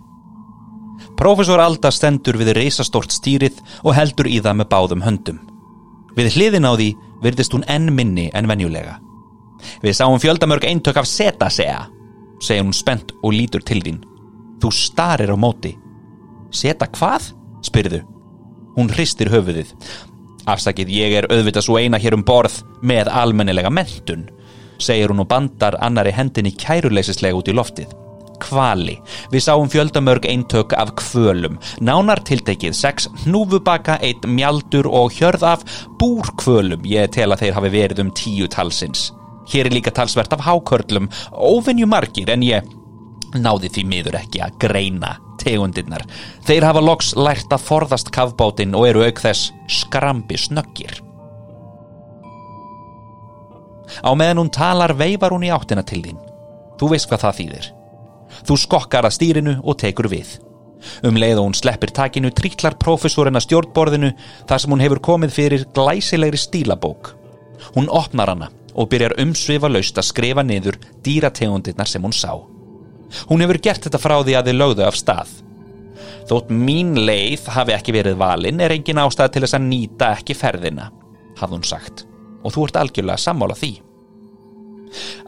Profesor 1.20 1.62
Alda 1.62 1.92
stendur 1.94 2.40
við 2.40 2.54
reysastort 2.58 3.14
stýrið 3.14 3.60
og 3.84 3.96
heldur 3.98 4.28
í 4.28 4.40
það 4.42 4.60
með 4.62 4.70
báðum 4.72 5.06
höndum. 5.06 5.40
Við 6.18 6.34
hliðin 6.36 6.68
á 6.68 6.74
því 6.74 6.90
virðist 7.24 7.54
hún 7.56 7.68
enn 7.70 7.92
minni 7.96 8.30
enn 8.34 8.50
venjulega. 8.50 8.98
Við 9.84 9.98
sáum 10.00 10.20
fjöldamörg 10.20 10.66
eintök 10.68 10.98
af 11.00 11.08
Zetasea, 11.08 11.84
segir 12.42 12.64
hún 12.64 12.76
spennt 12.76 13.14
og 13.22 13.36
lítur 13.36 13.64
til 13.64 13.84
þín. 13.84 14.00
Þú 14.60 14.72
starir 14.76 15.32
á 15.32 15.38
móti. 15.40 15.76
Zeta 16.52 16.88
hvað? 16.88 17.34
spyrðu. 17.64 18.02
Hún 18.78 18.90
hristir 18.96 19.30
höfuðið. 19.32 19.76
Afsakið 20.50 20.92
ég 20.96 21.16
er 21.20 21.28
auðvitað 21.30 21.66
svo 21.68 21.78
eina 21.78 22.00
hér 22.00 22.16
um 22.16 22.24
borð 22.26 22.62
með 22.82 23.12
almennilega 23.12 23.72
mentun, 23.74 24.30
segir 24.80 25.12
hún 25.12 25.24
og 25.24 25.30
bandar 25.32 25.78
annari 25.84 26.14
hendinni 26.16 26.56
kæruleisislega 26.56 27.38
út 27.38 27.52
í 27.52 27.56
loftið 27.56 27.96
kvali. 28.40 28.98
Við 29.34 29.46
sáum 29.46 29.70
fjöldamörg 29.72 30.24
eintök 30.30 30.74
af 30.80 30.94
kvölum, 31.00 31.60
nánar 31.84 32.22
tiltekið 32.24 32.76
sex 32.78 33.10
hnúfubaka, 33.26 34.00
eitt 34.02 34.24
mjaldur 34.24 34.88
og 34.88 35.14
hjörð 35.18 35.46
af 35.54 35.66
búrkvölum. 36.00 36.86
Ég 36.88 37.12
tel 37.16 37.32
að 37.34 37.46
þeir 37.46 37.58
hafi 37.58 37.74
verið 37.76 38.04
um 38.06 38.14
tíu 38.16 38.48
talsins. 38.48 39.10
Hér 39.50 39.70
er 39.70 39.76
líka 39.76 39.92
talsvert 39.92 40.34
af 40.34 40.46
hákörlum, 40.46 41.10
óvinnju 41.34 41.90
margir 41.90 42.30
en 42.30 42.46
ég 42.46 42.76
náði 43.36 43.70
því 43.74 43.86
miður 43.90 44.20
ekki 44.22 44.44
að 44.46 44.56
greina 44.62 45.18
tegundirnar. 45.40 46.04
Þeir 46.46 46.68
hafa 46.68 46.84
loks 46.84 47.14
lært 47.18 47.54
að 47.54 47.66
forðast 47.66 48.14
kavbátin 48.14 48.76
og 48.78 48.90
eru 48.90 49.06
auk 49.08 49.22
þess 49.24 49.54
skrambi 49.80 50.38
snöggir. 50.38 51.09
Á 54.04 54.12
meðan 54.18 54.44
hún 54.44 54.52
talar 54.54 54.94
veifar 54.98 55.34
hún 55.36 55.48
í 55.48 55.54
áttina 55.54 55.84
til 55.86 56.02
þín. 56.06 56.20
Þú 56.80 56.92
veist 56.94 57.10
hvað 57.10 57.26
það 57.26 57.40
þýðir. 57.40 57.72
Þú 58.46 58.60
skokkar 58.64 59.08
að 59.08 59.16
stýrinu 59.18 59.56
og 59.64 59.80
tekur 59.82 60.10
við. 60.12 60.38
Um 61.04 61.18
leið 61.20 61.42
og 61.42 61.50
hún 61.50 61.58
sleppir 61.58 61.92
takinu 61.92 62.32
trítlar 62.32 62.78
profesorinn 62.80 63.36
að 63.36 63.50
stjórnborðinu 63.50 64.14
þar 64.48 64.62
sem 64.64 64.72
hún 64.72 64.84
hefur 64.84 65.02
komið 65.04 65.36
fyrir 65.36 65.66
glæsilegri 65.76 66.40
stílabók. 66.40 67.14
Hún 67.76 67.90
opnar 67.92 68.32
hana 68.32 68.48
og 68.80 68.88
byrjar 68.92 69.18
umsvifa 69.20 69.68
laust 69.72 69.98
að 70.00 70.08
skrifa 70.08 70.46
niður 70.46 70.80
dýrategundirnar 71.04 71.90
sem 71.90 72.04
hún 72.04 72.16
sá. 72.16 72.32
Hún 73.28 73.44
hefur 73.44 73.60
gert 73.60 73.88
þetta 73.88 74.02
frá 74.02 74.20
því 74.22 74.38
að 74.38 74.50
þið 74.50 74.60
lögðu 74.60 74.86
af 74.88 74.98
stað. 74.98 75.32
Þótt 76.30 76.52
mín 76.54 76.94
leið 77.08 77.48
hafi 77.56 77.74
ekki 77.74 77.96
verið 77.96 78.20
valin 78.22 78.62
er 78.62 78.76
engin 78.76 79.02
ástæð 79.02 79.34
til 79.34 79.44
þess 79.46 79.58
að 79.58 79.66
nýta 79.66 80.12
ekki 80.20 80.38
ferðina, 80.38 80.92
hafði 81.40 81.58
hún 81.58 81.66
sagt, 81.66 82.04
og 82.44 82.56
þú 82.56 82.66
ert 82.68 82.82
algjörlega 82.82 83.26
sammála 83.26 83.58
því. 83.60 83.72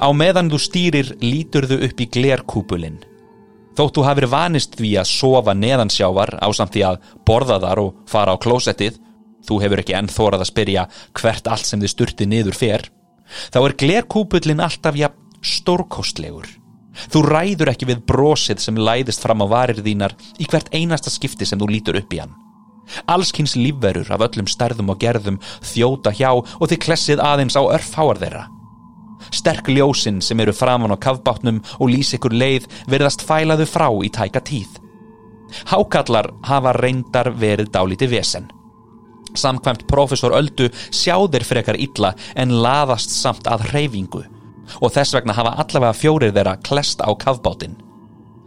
Á 0.01 0.08
meðan 0.18 0.50
þú 0.50 0.60
stýrir 0.62 1.15
lítur 1.22 1.68
þau 1.70 1.80
upp 1.86 2.01
í 2.01 2.10
glerkúpulinn 2.10 3.01
Þótt 3.77 3.98
þú 3.98 4.03
hafið 4.03 4.27
vanist 4.32 4.75
því 4.80 4.91
að 5.00 5.10
sofa 5.10 5.53
neðansjávar 5.56 6.36
á 6.44 6.48
samt 6.56 6.75
því 6.75 6.84
að 6.89 7.03
borða 7.27 7.60
þar 7.63 7.82
og 7.86 8.01
fara 8.10 8.36
á 8.36 8.41
klósettið, 8.44 8.98
þú 9.48 9.60
hefur 9.63 9.82
ekki 9.84 9.96
enn 9.96 10.12
þórað 10.12 10.44
að 10.44 10.50
spyrja 10.51 10.88
hvert 11.18 11.48
allt 11.48 11.70
sem 11.70 11.82
þið 11.82 11.94
sturti 11.94 12.27
niður 12.27 12.58
fer, 12.58 12.84
þá 13.53 13.60
er 13.62 13.77
glerkúpullin 13.84 14.63
alltaf 14.65 15.00
ja 15.00 15.12
stórkostlegur. 15.41 16.50
Þú 16.91 17.22
ræður 17.24 17.72
ekki 17.72 17.88
við 17.88 18.03
brosið 18.03 18.60
sem 18.60 18.75
læðist 18.75 19.24
fram 19.24 19.41
á 19.41 19.48
varir 19.48 19.80
þínar 19.80 20.18
í 20.38 20.46
hvert 20.51 20.68
einasta 20.75 21.10
skipti 21.10 21.48
sem 21.48 21.60
þú 21.60 21.72
lítur 21.72 22.01
upp 22.01 22.12
í 22.12 22.20
hann. 22.20 22.36
Allskynns 23.11 23.55
lífverur 23.55 24.09
af 24.11 24.23
öllum 24.27 24.50
stærðum 24.50 24.91
og 24.91 25.00
gerðum 25.01 25.39
þjóta 25.63 26.13
hjá 26.15 26.31
og 26.33 26.65
þið 26.67 26.81
klessið 26.85 27.23
aðeins 27.23 27.57
á 27.57 27.63
örfháar 27.63 28.19
þeirra. 28.21 28.45
Sterk 29.31 29.69
ljósinn 29.69 30.21
sem 30.21 30.39
eru 30.43 30.53
framann 30.55 30.91
á 30.91 30.97
kavbátnum 31.00 31.61
og 31.79 31.91
lýs 31.91 32.15
ykkur 32.17 32.33
leið 32.35 32.67
verðast 32.91 33.23
fælaðu 33.23 33.67
frá 33.69 33.88
í 34.03 34.09
tæka 34.09 34.41
tíð. 34.43 34.79
Hákallar 35.71 36.31
hafa 36.47 36.73
reyndar 36.79 37.31
verið 37.35 37.71
dálíti 37.71 38.09
vesen. 38.11 38.50
Samkvæmt 39.38 39.85
profesor 39.88 40.35
Öldu 40.35 40.67
sjáðir 40.91 41.45
frekar 41.47 41.79
illa 41.79 42.13
en 42.35 42.57
laðast 42.63 43.13
samt 43.13 43.47
að 43.47 43.69
hreyfingu 43.71 44.25
og 44.79 44.91
þess 44.95 45.15
vegna 45.15 45.35
hafa 45.35 45.55
allavega 45.63 45.95
fjórir 45.95 46.35
þeirra 46.35 46.57
klest 46.63 47.03
á 47.03 47.11
kavbátinn. 47.15 47.77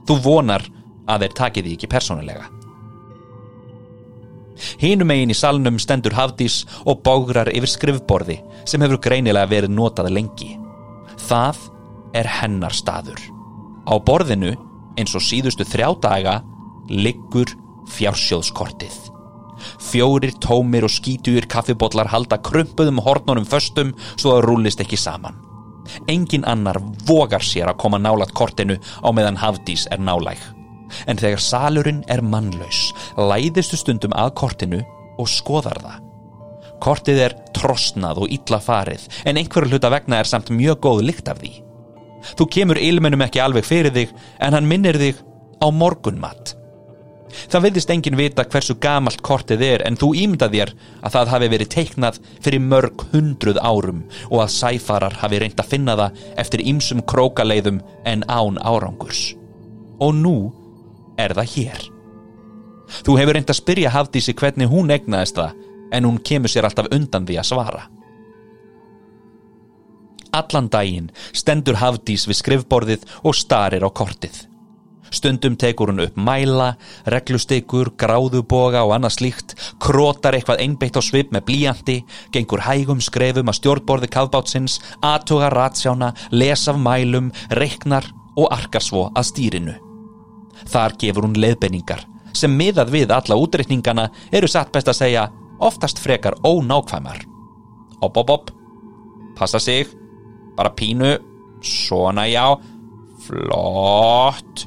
Þú 0.09 0.21
vonar 0.25 0.67
að 1.09 1.25
þeir 1.25 1.41
takið 1.41 1.67
því 1.67 1.79
ekki 1.79 1.93
persónulega. 1.93 2.64
Hínum 4.83 5.11
eigin 5.15 5.33
í 5.35 5.37
salnum 5.39 5.79
stendur 5.83 6.15
Hafdís 6.17 6.63
og 6.85 7.03
bógrar 7.07 7.51
yfir 7.53 7.71
skrifborði 7.71 8.41
sem 8.69 8.83
hefur 8.85 9.03
greinilega 9.03 9.51
verið 9.51 9.75
notað 9.75 10.13
lengi. 10.15 10.55
Það 11.29 11.61
er 12.15 12.31
hennar 12.41 12.75
staður. 12.75 13.21
Á 13.85 13.95
borðinu, 14.01 14.55
eins 14.99 15.15
og 15.17 15.25
síðustu 15.25 15.67
þrjá 15.69 15.89
daga, 16.05 16.37
liggur 16.89 17.51
fjársjóðskortið. 17.95 18.95
Fjórir 19.81 20.35
tómir 20.43 20.85
og 20.87 20.93
skítuir 20.93 21.47
kaffibotlar 21.51 22.11
halda 22.13 22.39
krumpuðum 22.45 23.01
hornunum 23.05 23.47
föstum 23.49 23.95
svo 24.17 24.35
það 24.35 24.45
rúlist 24.49 24.83
ekki 24.85 24.99
saman. 25.01 25.39
Engin 26.09 26.47
annar 26.49 26.81
vogar 27.07 27.45
sér 27.45 27.71
að 27.71 27.81
koma 27.85 28.01
nálat 28.01 28.33
kortinu 28.37 28.79
á 28.81 29.09
meðan 29.13 29.41
Hafdís 29.41 29.87
er 29.93 30.01
nálæg. 30.01 30.41
En 31.07 31.21
þegar 31.21 31.43
salurinn 31.43 32.03
er 32.09 32.23
mannlaus, 32.23 32.91
læðistu 33.17 33.79
stundum 33.81 34.17
að 34.17 34.35
kortinu 34.41 34.83
og 35.19 35.31
skoðar 35.31 35.81
það. 35.83 36.01
Kortið 36.85 37.21
er 37.29 37.37
trosnað 37.57 38.25
og 38.25 38.33
illa 38.35 38.59
farið 38.61 39.07
en 39.25 39.39
einhverju 39.41 39.73
hluta 39.73 39.93
vegna 39.93 40.19
er 40.21 40.29
samt 40.29 40.51
mjög 40.53 40.83
góð 40.85 41.05
lykt 41.09 41.31
af 41.33 41.41
því. 41.41 41.53
Þú 42.35 42.49
kemur 42.57 42.81
ilmennum 42.81 43.25
ekki 43.25 43.41
alveg 43.45 43.67
fyrir 43.69 43.95
þig 43.95 44.13
en 44.43 44.57
hann 44.57 44.69
minnir 44.69 44.99
þig 45.01 45.21
á 45.65 45.69
morgunmatt. 45.73 46.55
Það 47.51 47.65
vilðist 47.67 47.91
engin 47.91 48.19
vita 48.19 48.45
hversu 48.47 48.77
gamalt 48.81 49.23
kortið 49.27 49.65
er 49.67 49.85
en 49.89 49.97
þú 49.99 50.13
ímynda 50.23 50.49
þér 50.53 50.73
að 51.03 51.15
það 51.17 51.33
hafi 51.33 51.49
verið 51.55 51.71
teiknað 51.75 52.21
fyrir 52.45 52.63
mörg 52.63 53.07
hundruð 53.13 53.61
árum 53.61 54.05
og 54.31 54.45
að 54.45 54.53
sæfarar 54.55 55.17
hafi 55.23 55.41
reynd 55.43 55.63
að 55.63 55.71
finna 55.73 55.97
það 55.99 56.21
eftir 56.45 56.65
ýmsum 56.73 57.03
krókaleiðum 57.11 57.81
en 58.07 58.27
án 58.29 58.61
árangurs. 58.63 59.33
Og 59.99 60.15
nú 60.15 60.37
er 61.19 61.35
það 61.37 61.53
hér. 61.57 61.85
Þú 63.05 63.19
hefur 63.19 63.37
reynd 63.37 63.51
að 63.51 63.61
spyrja 63.61 63.93
Hafdísi 63.95 64.35
hvernig 64.37 64.71
hún 64.71 64.93
egnaðist 64.95 65.39
það 65.39 65.61
en 65.95 66.09
hún 66.09 66.23
kemur 66.27 66.53
sér 66.53 66.69
alltaf 66.69 66.91
undan 66.95 67.27
því 67.27 67.39
að 67.41 67.51
svara. 67.51 67.85
Allan 70.35 70.69
daginn 70.71 71.13
stendur 71.33 71.79
Hafdís 71.79 72.27
við 72.29 72.41
skrifborðið 72.41 73.07
og 73.23 73.39
starir 73.39 73.87
á 73.87 73.91
kortið. 73.95 74.43
Stundum 75.15 75.55
tekur 75.55 75.93
hún 75.93 76.03
upp 76.03 76.17
mæla, 76.19 76.73
reglustykur, 77.07 77.93
gráðuboga 78.01 78.83
og 78.83 78.97
annað 78.97 79.15
slíkt, 79.19 79.55
krótar 79.79 80.35
eitthvað 80.35 80.65
einbeitt 80.65 80.99
á 80.99 81.03
svip 81.07 81.31
með 81.31 81.47
blíjandi, 81.53 81.99
gengur 82.35 82.65
hægum 82.67 83.03
skrefum 83.05 83.53
að 83.53 83.61
stjórnborði 83.61 84.11
kafbátsins, 84.11 84.81
aðtuga 85.07 85.55
ratsjána, 85.55 86.11
lesa 86.35 86.75
af 86.75 86.83
mælum, 86.83 87.31
reiknar 87.55 88.11
og 88.35 88.51
arkar 88.51 88.83
svo 88.83 89.11
að 89.15 89.31
stýrinu. 89.31 89.94
Þar 90.71 90.99
gefur 91.01 91.29
hún 91.29 91.39
leiðbenningar 91.39 92.05
sem 92.35 92.51
miðað 92.51 92.91
við 92.91 93.13
alla 93.15 93.39
útreikningana 93.39 94.09
eru 94.35 94.49
satt 94.51 94.73
best 94.75 94.91
að 94.91 94.99
segja 94.99 95.29
oftast 95.63 96.01
frekar 96.03 96.35
ónákvæmar. 96.43 97.23
Opp, 98.03 98.17
opp, 98.17 98.31
opp, 98.31 98.51
passa 99.39 99.61
sig, 99.63 99.87
bara 100.57 100.75
pínu, 100.75 101.17
svona 101.63 102.27
já, 102.29 102.57
flott. 103.25 104.67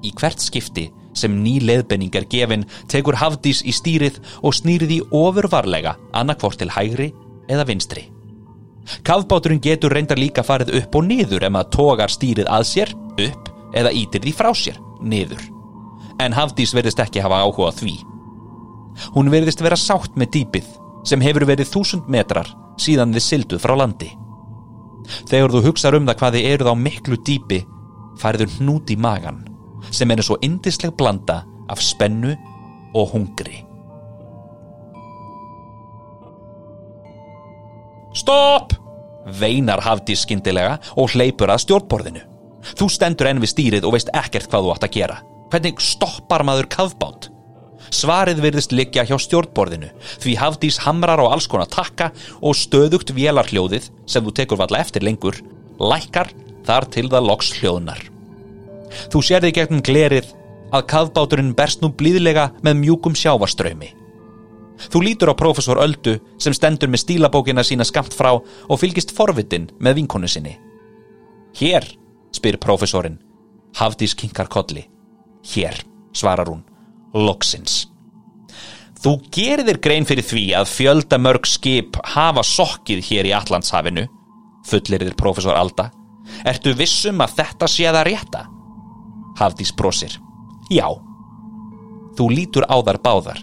Í 0.00 0.12
hvert 0.16 0.40
skipti 0.40 0.88
sem 1.16 1.34
ný 1.42 1.58
leðbenning 1.60 2.14
er 2.16 2.26
gefin 2.30 2.64
tekur 2.88 3.18
Hafdís 3.20 3.60
í 3.66 3.74
stýrið 3.74 4.20
og 4.46 4.56
snýrið 4.56 4.96
í 4.96 5.00
ofurvarlega 5.12 5.96
annarkvort 6.16 6.60
til 6.62 6.70
hægri 6.72 7.10
eða 7.50 7.66
vinstri. 7.68 8.06
Kavbáturinn 9.06 9.60
getur 9.62 9.92
reyndar 9.92 10.18
líka 10.18 10.42
farið 10.46 10.72
upp 10.80 10.96
og 10.96 11.04
niður 11.06 11.44
ef 11.46 11.52
maður 11.52 11.74
tógar 11.76 12.12
stýrið 12.12 12.48
að 12.50 12.64
sér, 12.70 12.94
upp 13.20 13.50
eða 13.76 13.92
ítir 13.94 14.24
því 14.24 14.32
frá 14.34 14.50
sér, 14.56 14.78
niður. 15.02 15.42
En 16.20 16.34
Hafdís 16.36 16.74
verðist 16.76 17.00
ekki 17.00 17.22
hafa 17.24 17.42
áhuga 17.44 17.72
því. 17.76 17.94
Hún 19.14 19.30
verðist 19.32 19.62
vera 19.64 19.78
sátt 19.78 20.16
með 20.18 20.34
dýpið 20.36 20.72
sem 21.08 21.22
hefur 21.24 21.46
verið 21.48 21.70
þúsund 21.72 22.10
metrar 22.12 22.50
síðan 22.80 23.14
þið 23.16 23.24
silduð 23.24 23.62
frá 23.62 23.74
landi. 23.78 24.10
Þegar 25.30 25.54
þú 25.54 25.62
hugsaður 25.68 26.00
um 26.00 26.10
það 26.10 26.18
hvað 26.20 26.36
þið 26.36 26.50
eruð 26.50 26.72
á 26.72 26.74
miklu 26.76 27.18
dýpi 27.26 27.60
færður 28.20 28.52
hnút 28.58 28.92
í 28.92 28.98
magan 29.00 29.40
sem 29.90 30.10
er 30.12 30.22
svo 30.24 30.36
indisleg 30.44 30.92
blanda 30.96 31.40
af 31.70 31.80
spennu 31.82 32.34
og 32.94 33.14
hungri. 33.14 33.64
Stopp! 38.16 38.74
Veinar 39.40 39.82
hafði 39.84 40.16
skindilega 40.18 40.78
og 40.98 41.12
hleypur 41.14 41.52
að 41.52 41.64
stjórnborðinu. 41.66 42.29
Þú 42.76 42.88
stendur 42.92 43.30
enn 43.30 43.42
við 43.42 43.52
stýrið 43.54 43.86
og 43.88 43.96
veist 43.96 44.12
ekkert 44.16 44.50
hvað 44.50 44.66
þú 44.66 44.72
átt 44.74 44.86
að 44.88 44.96
gera. 44.96 45.20
Hvernig 45.50 45.82
stoppar 45.82 46.44
maður 46.46 46.68
kafbátt? 46.70 47.30
Svarið 47.90 48.42
virðist 48.44 48.74
liggja 48.76 49.06
hjá 49.08 49.16
stjórnborðinu 49.18 49.88
því 50.22 50.34
Hafdís 50.38 50.78
hamrar 50.84 51.18
á 51.18 51.26
alls 51.26 51.48
konar 51.50 51.70
takka 51.70 52.10
og 52.38 52.58
stöðugt 52.58 53.10
vélarhljóðið 53.16 53.88
sem 54.06 54.24
þú 54.26 54.34
tekur 54.36 54.60
valla 54.60 54.82
eftir 54.84 55.02
lengur 55.06 55.40
lækkar 55.80 56.30
þar 56.68 56.86
til 56.92 57.08
það 57.08 57.26
loks 57.26 57.54
hljóðnar. 57.58 58.02
Þú 59.10 59.22
sér 59.24 59.42
þig 59.46 59.56
gegnum 59.56 59.82
glerið 59.86 60.28
að 60.70 60.86
kafbáturinn 60.92 61.54
berst 61.56 61.82
nú 61.82 61.90
blíðlega 61.90 62.50
með 62.62 62.78
mjúkum 62.84 63.16
sjávarströymi. 63.18 63.94
Þú 64.90 65.02
lítur 65.04 65.32
á 65.32 65.34
profesor 65.36 65.80
Öldu 65.82 66.16
sem 66.40 66.54
stendur 66.56 66.88
með 66.88 67.04
stílabókina 67.04 67.64
sína 67.66 67.84
skamt 67.84 68.14
frá 68.16 68.32
og 68.38 68.80
fylgist 68.80 69.12
forvitin 69.16 69.68
með 69.82 70.00
vinkonu 70.00 70.30
sinni. 70.30 70.54
Hér, 71.58 71.84
spyr 72.34 72.58
profesorinn. 72.62 73.20
Hafdís 73.76 74.16
kinkar 74.18 74.48
kolli. 74.50 74.86
Hér, 75.46 75.78
svarar 76.12 76.50
hún 76.50 76.64
loksins. 77.14 77.86
Þú 79.00 79.14
gerir 79.32 79.64
þér 79.64 79.80
grein 79.80 80.06
fyrir 80.08 80.26
því 80.26 80.44
að 80.58 80.72
fjöldamörg 80.74 81.48
skip 81.48 81.96
hafa 82.12 82.44
sokkið 82.44 83.00
hér 83.06 83.28
í 83.30 83.34
Allandshafinu, 83.36 84.04
fullir 84.68 85.06
þér 85.06 85.16
profesor 85.16 85.56
Alda. 85.56 85.88
Ertu 86.46 86.74
vissum 86.76 87.22
að 87.24 87.38
þetta 87.40 87.68
sé 87.68 87.88
það 87.88 88.06
rétta? 88.10 88.42
Hafdís 89.40 89.72
brosir. 89.72 90.12
Já. 90.70 90.86
Þú 92.18 92.28
lítur 92.28 92.68
á 92.68 92.76
þar 92.84 93.00
báðar. 93.00 93.40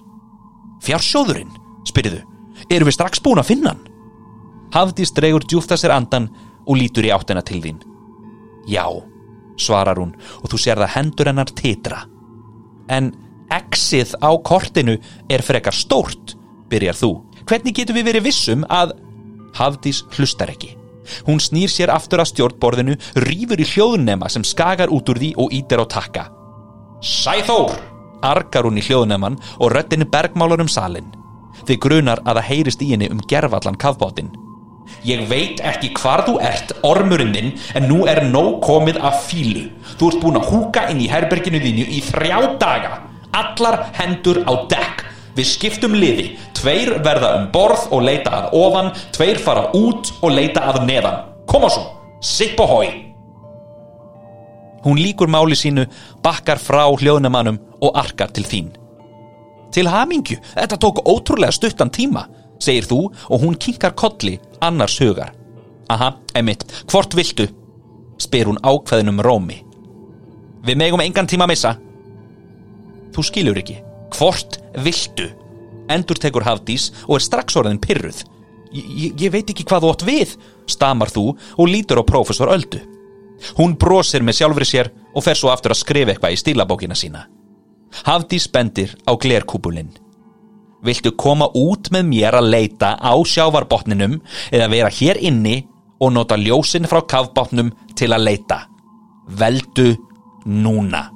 Fjársjóðurinn, 0.86 1.50
spyriðu, 1.90 2.22
eru 2.70 2.86
við 2.86 2.96
strax 3.00 3.24
búin 3.24 3.42
að 3.42 3.50
finna 3.50 3.74
hann? 3.74 3.86
Hafdís 4.76 5.14
dregur 5.16 5.46
djúft 5.48 5.74
að 5.74 5.82
sér 5.82 5.96
andan 5.96 6.30
og 6.68 6.78
lítur 6.78 7.08
í 7.08 7.12
áttina 7.16 7.42
til 7.42 7.64
þín. 7.64 7.82
Já, 8.68 8.86
svarar 9.58 10.00
hún 10.00 10.14
og 10.42 10.52
þú 10.52 10.60
sér 10.62 10.82
það 10.84 10.94
hendur 10.96 11.32
hennar 11.32 11.54
titra. 11.56 12.04
En 12.88 13.12
X-ið 13.52 14.18
á 14.20 14.32
kortinu 14.44 14.98
er 15.32 15.44
frekar 15.46 15.76
stórt, 15.76 16.36
byrjar 16.72 16.98
þú. 17.00 17.12
Hvernig 17.48 17.78
getur 17.80 17.96
við 17.96 18.10
verið 18.12 18.28
vissum 18.28 18.66
að 18.68 18.98
Hafdís 19.58 20.04
hlustar 20.18 20.52
ekki? 20.52 20.74
Hún 21.24 21.40
snýr 21.40 21.72
sér 21.72 21.92
aftur 21.94 22.20
að 22.20 22.34
stjórnborðinu, 22.34 22.98
rýfur 23.24 23.62
í 23.64 23.68
hljóðnema 23.68 24.28
sem 24.30 24.44
skagar 24.44 24.92
út 24.92 25.08
úr 25.08 25.22
því 25.22 25.30
og 25.40 25.54
ítir 25.56 25.80
á 25.80 25.86
takka. 25.88 26.26
Sæþór, 27.00 27.78
Argar 28.28 28.68
hún 28.68 28.82
í 28.82 28.84
hljóðnemann 28.84 29.40
og 29.62 29.72
röttinni 29.72 30.08
bergmálar 30.12 30.62
um 30.64 30.72
salin. 30.72 31.08
Þið 31.64 31.80
grunar 31.84 32.22
að 32.26 32.42
það 32.42 32.50
heyrist 32.50 32.84
í 32.84 32.92
henni 32.92 33.10
um 33.14 33.24
gerfallan 33.30 33.80
kafbátinn. 33.80 34.34
Ég 35.08 35.24
veit 35.30 35.62
ekki 35.64 35.92
hvar 35.98 36.26
þú 36.28 36.38
ert, 36.44 36.74
ormurinn 36.88 37.34
þinn, 37.36 37.52
en 37.78 37.88
nú 37.90 38.06
er 38.10 38.24
nóg 38.28 38.60
komið 38.66 39.00
af 39.06 39.26
fílu. 39.30 39.68
Þú 40.00 40.12
ert 40.12 40.22
búin 40.24 40.40
að 40.40 40.50
húka 40.52 40.88
inn 40.92 41.04
í 41.04 41.10
herberginu 41.12 41.62
þínu 41.64 41.88
í 41.94 42.02
þrjá 42.10 42.38
daga. 42.62 42.94
Allar 43.38 43.86
hendur 43.98 44.44
á 44.48 44.54
dekk. 44.72 45.04
Við 45.38 45.50
skiptum 45.52 45.94
liði. 45.94 46.32
Tveir 46.58 46.96
verða 47.06 47.36
um 47.38 47.50
borð 47.54 47.90
og 47.94 48.02
leita 48.08 48.34
að 48.34 48.56
ofan, 48.58 48.90
tveir 49.14 49.38
fara 49.42 49.68
út 49.78 50.10
og 50.22 50.34
leita 50.34 50.66
að 50.72 50.82
neðan. 50.88 51.22
Koma 51.48 51.70
svo, 51.70 51.84
sipp 52.26 52.60
og 52.64 52.74
hói. 52.74 52.88
Hún 54.88 54.98
líkur 54.98 55.30
máli 55.30 55.56
sínu, 55.58 55.86
bakkar 56.24 56.60
frá 56.62 56.86
hljóðnumannum 56.90 57.60
og 57.82 57.98
arkar 57.98 58.34
til 58.34 58.46
þín. 58.48 58.74
Til 59.74 59.90
hamingju, 59.92 60.38
þetta 60.56 60.78
tók 60.80 61.02
ótrúlega 61.06 61.54
stuttan 61.54 61.92
tíma, 61.94 62.26
segir 62.60 62.88
þú 62.90 63.00
og 63.08 63.44
hún 63.44 63.58
kinkar 63.60 63.96
kolli 63.98 64.38
annars 64.62 64.98
hugar. 65.02 65.34
Aha, 65.90 66.18
emitt, 66.36 66.66
hvort 66.92 67.16
viltu? 67.16 67.48
spyr 68.18 68.50
hún 68.50 68.62
ákveðinum 68.66 69.22
rómi. 69.22 69.60
Við 70.66 70.80
megum 70.80 71.04
engan 71.04 71.30
tíma 71.30 71.46
að 71.46 71.52
missa. 71.54 71.74
Þú 73.14 73.26
skilur 73.30 73.60
ekki. 73.62 73.78
Hvort 74.18 74.58
viltu? 74.84 75.30
Endur 75.94 76.20
tekur 76.20 76.46
Hafdís 76.48 76.90
og 77.06 77.20
er 77.20 77.26
strax 77.28 77.56
orðin 77.60 77.80
pyrruð. 77.80 78.24
Ég, 78.74 79.30
veit 79.32 79.48
ekki 79.48 79.64
hvað 79.68 79.86
þú 79.86 79.92
átt 79.94 80.06
við, 80.08 80.34
stamar 80.68 81.12
þú 81.14 81.30
og 81.38 81.70
lítur 81.72 82.02
á 82.02 82.10
prófessor 82.10 82.52
Öldu. 82.52 82.82
Hún 83.56 83.78
brosir 83.80 84.26
með 84.26 84.42
sjálfri 84.42 84.68
sér 84.68 84.90
og 85.14 85.24
fer 85.24 85.38
svo 85.38 85.54
aftur 85.54 85.72
að 85.76 85.82
skrifa 85.84 86.14
eitthvað 86.14 86.36
í 86.36 86.42
stílabókina 86.42 86.98
sína. 86.98 87.28
Hafdís 88.04 88.50
bendir 88.52 88.98
á 89.08 89.16
glerkúpulinn. 89.16 89.94
Viltu 90.86 91.12
koma 91.18 91.50
út 91.58 91.90
með 91.94 92.10
mér 92.12 92.38
að 92.38 92.52
leita 92.54 92.94
á 93.02 93.14
sjávarbotninum 93.18 94.20
eða 94.54 94.70
vera 94.72 94.94
hér 94.94 95.20
inni 95.26 95.64
og 96.00 96.14
nota 96.14 96.38
ljósin 96.38 96.86
frá 96.90 97.02
kafbátnum 97.02 97.72
til 97.98 98.12
að 98.14 98.28
leita? 98.30 98.60
Veldu 99.28 99.96
núna. 100.46 101.08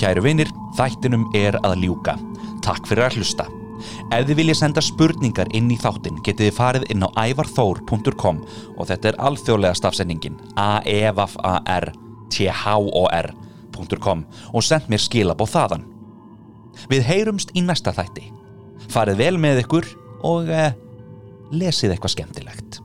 Kæru 0.00 0.24
vinir, 0.24 0.48
þættinum 0.78 1.26
er 1.36 1.58
að 1.60 1.82
ljúka. 1.84 2.16
Takk 2.64 2.88
fyrir 2.88 3.04
að 3.06 3.20
hlusta. 3.20 3.46
Ef 4.12 4.26
þið 4.28 4.36
viljið 4.40 4.58
senda 4.58 4.84
spurningar 4.84 5.50
inn 5.56 5.70
í 5.72 5.78
þáttin 5.80 6.20
getið 6.24 6.50
þið 6.50 6.56
farið 6.56 6.86
inn 6.92 7.04
á 7.04 7.08
ævarþór.com 7.30 8.44
og 8.76 8.90
þetta 8.90 9.12
er 9.12 9.20
alþjóðlega 9.28 9.80
stafsendingin 9.80 10.40
a-e-v-a-r-t-h-o-r.com 12.30 14.24
og 14.52 14.62
send 14.64 14.82
mér 14.90 15.00
skilab 15.02 15.40
á 15.42 15.46
þaðan. 15.48 15.84
Við 16.90 17.02
heyrumst 17.08 17.50
í 17.56 17.60
næsta 17.64 17.92
þætti. 17.96 18.24
Farið 18.90 19.16
vel 19.20 19.36
með 19.40 19.62
ykkur 19.64 19.86
og 20.26 20.48
eh, 20.50 20.72
lesið 21.52 21.90
eitthvað 21.94 22.14
skemmtilegt. 22.16 22.79